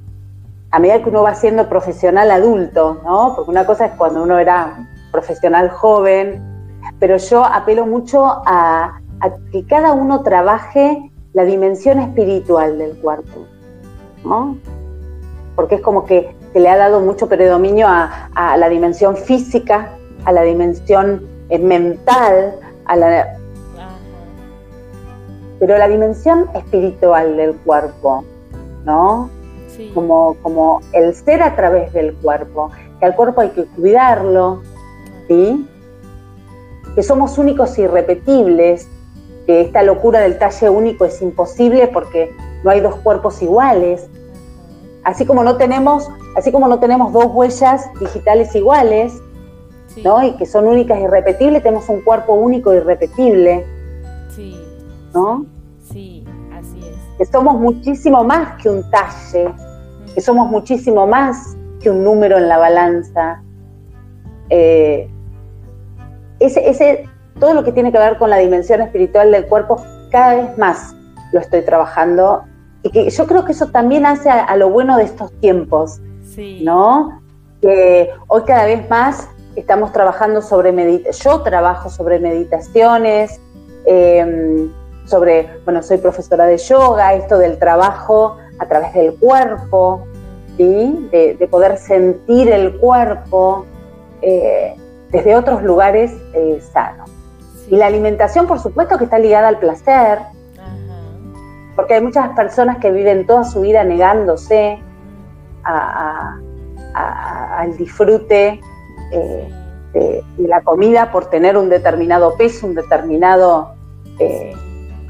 [0.71, 3.35] a medida que uno va siendo profesional adulto, ¿no?
[3.35, 6.43] Porque una cosa es cuando uno era profesional joven,
[6.99, 8.99] pero yo apelo mucho a,
[9.53, 13.47] que cada uno trabaje la dimensión espiritual del cuerpo,
[14.25, 14.57] ¿no?
[15.55, 19.91] Porque es como que se le ha dado mucho predominio a, la dimensión física,
[20.25, 22.55] a la dimensión eh, mental,
[22.87, 23.39] a la...
[25.61, 28.25] Pero la dimensión espiritual del cuerpo,
[28.85, 29.31] ¿no?
[29.95, 34.63] Como, como el ser a través del cuerpo, que al cuerpo hay que cuidarlo,
[35.29, 38.89] que somos únicos y irrepetibles,
[39.47, 44.09] que esta locura del talle único es imposible porque no hay dos cuerpos iguales.
[45.05, 49.21] Así como no tenemos así como no tenemos dos huellas digitales iguales,
[50.03, 50.23] ¿no?
[50.23, 53.67] Y que son únicas y irrepetibles, tenemos un cuerpo único y irrepetible.
[54.35, 54.59] Sí.
[55.15, 55.45] ¿No?
[55.91, 57.19] Sí, así es.
[57.19, 59.53] Que somos muchísimo más que un talle,
[60.15, 63.43] que somos muchísimo más que un número en la balanza.
[64.55, 65.09] Eh,
[66.41, 67.09] ese, ese,
[67.41, 70.95] todo lo que tiene que ver con la dimensión espiritual del cuerpo, cada vez más
[71.33, 72.45] lo estoy trabajando.
[72.83, 76.01] Y que yo creo que eso también hace a, lo bueno de estos tiempos,
[76.35, 76.61] sí.
[76.65, 77.23] ¿no?
[77.63, 83.41] Que hoy cada vez más estamos trabajando sobre meditación, yo trabajo sobre meditaciones,
[83.87, 84.71] em,
[85.07, 90.05] sobre, bueno, soy profesora de yoga, esto del trabajo a través del cuerpo,
[90.57, 91.09] ¿sí?
[91.11, 93.67] de, poder sentir el cuerpo
[94.23, 94.75] eh,
[95.11, 97.11] desde otros lugares eh, sanos.
[97.69, 100.19] Y la alimentación, por supuesto, que está ligada al placer,
[101.77, 104.79] porque hay muchas personas que viven toda su vida negándose
[105.65, 106.43] al
[107.79, 108.61] disfrute
[109.13, 109.49] eh,
[109.93, 113.75] de, la comida por tener un determinado peso, un determinado
[114.19, 114.53] eh,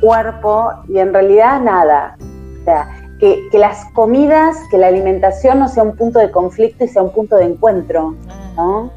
[0.00, 2.16] cuerpo, y en realidad nada.
[2.60, 2.88] O sea,
[3.18, 7.12] que, las comidas, que la alimentación no sea un punto de conflicto y sea un
[7.12, 8.14] punto de encuentro
[8.56, 8.90] ¿no?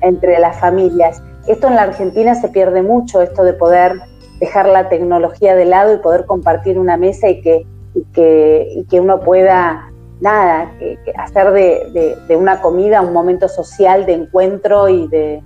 [0.00, 1.22] Entre las familias.
[1.46, 4.00] Esto en la Argentina se pierde mucho, esto de poder
[4.40, 7.66] dejar la tecnología de lado y poder compartir una mesa y que,
[8.12, 9.88] que, que uno pueda
[10.20, 15.42] nada, que, hacer de, una comida un momento social de encuentro y de,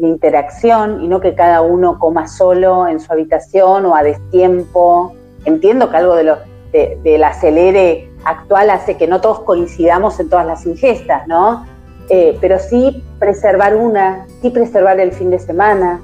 [0.00, 5.14] interacción y no que cada uno coma solo en su habitación o a destiempo.
[5.44, 6.36] Entiendo que algo de lo,
[6.72, 11.66] del acelere actual hace que no todos coincidamos en todas las ingestas, ¿no?
[12.10, 16.00] Eh, pero sí preservar una, sí preservar el fin de semana,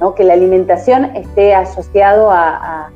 [0.00, 0.14] ¿no?
[0.14, 2.90] que la alimentación esté asociado a,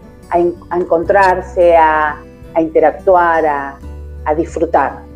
[0.73, 2.17] encontrarse, a
[2.59, 3.79] interactuar, a,
[4.27, 5.07] a disfrutar.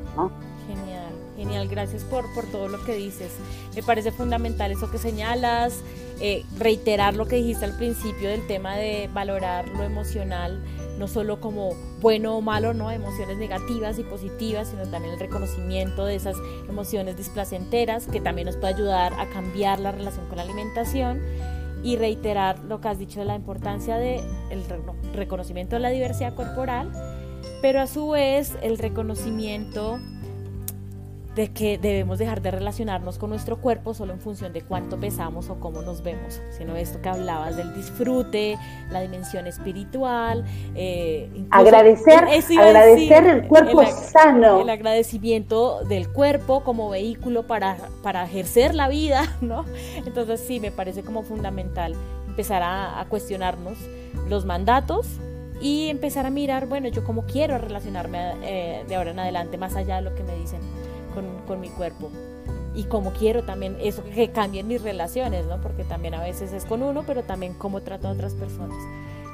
[0.67, 3.37] Genial, genial, gracias por, por todo lo que dices.
[3.75, 5.83] Me parece fundamental eso que señalas,
[6.21, 10.63] eh, reiterar lo que dijiste al principio del tema de valorar lo emocional,
[11.01, 11.71] no solo como
[12.01, 16.37] bueno o malo, no emociones negativas y positivas, sino también el reconocimiento de esas
[16.69, 21.21] emociones displacenteras que también nos puede ayudar a cambiar la relación con la alimentación
[21.83, 24.21] y reiterar lo que has dicho de la importancia del
[24.51, 24.79] de
[25.15, 26.93] reconocimiento de la diversidad corporal
[27.63, 29.99] pero a su vez el reconocimiento
[31.35, 35.49] de que debemos dejar de relacionarnos con nuestro cuerpo solo en función de cuánto pesamos
[35.49, 38.59] o cómo nos vemos, sino esto que hablabas del disfrute,
[38.91, 42.25] la dimensión espiritual, eh, agradecer,
[42.59, 49.37] agradecer el cuerpo sano, el agradecimiento del cuerpo como vehículo para, para ejercer la vida,
[49.41, 49.65] ¿no?
[50.05, 51.95] Entonces sí, me parece como fundamental
[52.27, 53.79] empezar a, a cuestionarnos
[54.29, 55.07] los mandatos
[55.61, 59.77] y empezar a mirar, bueno, yo cómo quiero relacionarme eh, de ahora en adelante, más
[59.77, 60.61] allá de lo que me dicen
[61.15, 62.11] con, con mi cuerpo.
[62.75, 65.61] Y cómo quiero también eso, que cambien mis relaciones, ¿no?
[65.61, 68.77] Porque también a veces es con uno, pero también cómo trato a otras personas.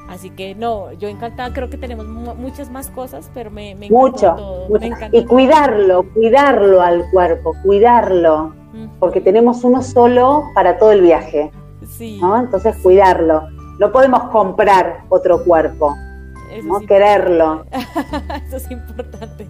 [0.08, 4.34] Así que no, yo encantada, creo que tenemos muchas más cosas, pero me, me mucho,
[4.36, 4.68] todo.
[5.12, 8.54] y cuidarlo, cuidarlo al cuerpo, cuidarlo,
[9.00, 11.50] porque tenemos uno solo para todo el viaje.
[11.98, 12.18] Sí.
[12.20, 12.38] ¿no?
[12.38, 13.48] Entonces cuidarlo.
[13.78, 15.94] No podemos comprar otro cuerpo
[16.62, 17.64] no quererlo.
[18.46, 19.46] Eso es importante.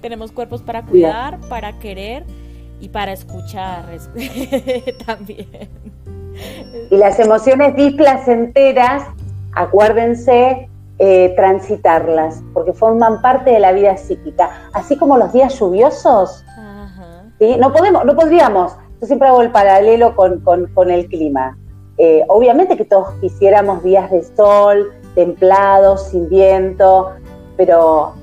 [0.00, 2.24] Tenemos cuerpos para cuidar, para querer
[2.80, 3.86] y para escuchar
[5.06, 5.68] también.
[6.90, 9.04] Y las emociones displacenteras,
[9.52, 10.68] acuérdense,
[10.98, 14.68] eh, transitarlas, porque forman parte de la vida psíquica.
[14.72, 16.44] Así como los días lluviosos,
[17.58, 18.72] no podemos, no podríamos.
[19.00, 21.58] Yo siempre hago el paralelo con, el clima.
[21.98, 27.10] Eh, obviamente que todos quisiéramos días de sol, templado, sin viento,
[27.56, 28.14] pero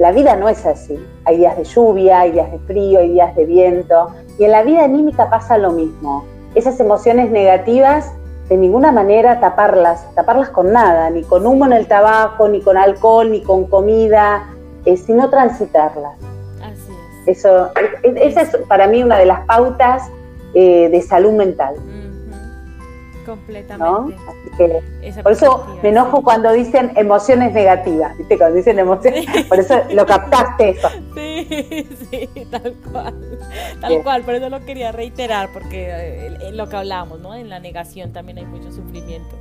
[0.00, 0.98] la vida no es así.
[1.26, 4.08] Hay días de lluvia, hay días de frío, hay días de viento.
[4.38, 6.24] Y en la vida anímica pasa lo mismo.
[6.54, 8.10] Esas emociones negativas,
[8.48, 12.78] de ninguna manera taparlas, taparlas con nada, ni con humo en el tabaco, ni con
[12.78, 14.48] alcohol, ni con comida,
[14.86, 16.14] eh, sino transitarlas.
[16.62, 16.92] Así
[17.26, 17.36] es.
[17.36, 17.68] Eso,
[18.02, 20.10] esa es para mí una de las pautas
[20.54, 21.74] eh, de salud mental.
[23.30, 24.16] Completamente.
[25.22, 28.36] por eso me enojo cuando dicen emociones negativas, ¿viste?
[28.36, 30.88] Cuando dicen emociones, por eso lo captaste eso.
[31.14, 33.14] Sí, sí, tal cual.
[33.80, 37.34] Tal cual, por eso lo quería reiterar, porque eh, lo que hablamos, ¿no?
[37.36, 39.36] En la negación también hay mucho sufrimiento.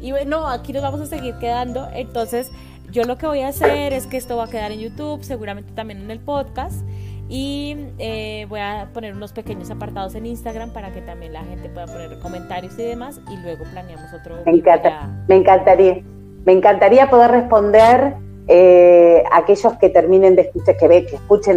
[0.00, 2.52] Y bueno, aquí nos vamos a seguir quedando, entonces
[2.92, 5.72] yo lo que voy a hacer es que esto va a quedar en YouTube, seguramente
[5.72, 6.82] también en el podcast.
[7.28, 11.68] Y eh, voy a poner unos pequeños apartados en Instagram para que también la gente
[11.68, 13.20] pueda poner comentarios y demás.
[13.30, 14.36] Y luego planeamos otro.
[14.44, 14.52] Me,
[15.26, 16.02] me encantaría.
[16.44, 18.14] Me encantaría poder responder
[18.48, 21.56] eh, aquellos que terminen de escuchar, que, ve, que escuchen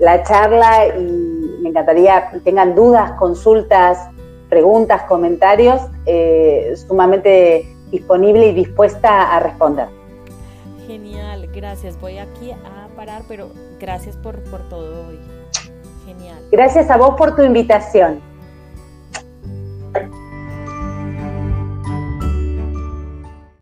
[0.00, 3.98] la charla y me encantaría que tengan dudas, consultas,
[4.48, 9.86] preguntas, comentarios, eh, sumamente disponible y dispuesta a responder.
[10.88, 12.00] Genial, gracias.
[12.00, 12.83] Voy aquí a
[13.28, 13.50] pero
[13.80, 15.18] gracias por, por todo hoy.
[16.06, 16.38] Genial.
[16.50, 18.33] Gracias a vos por tu invitación.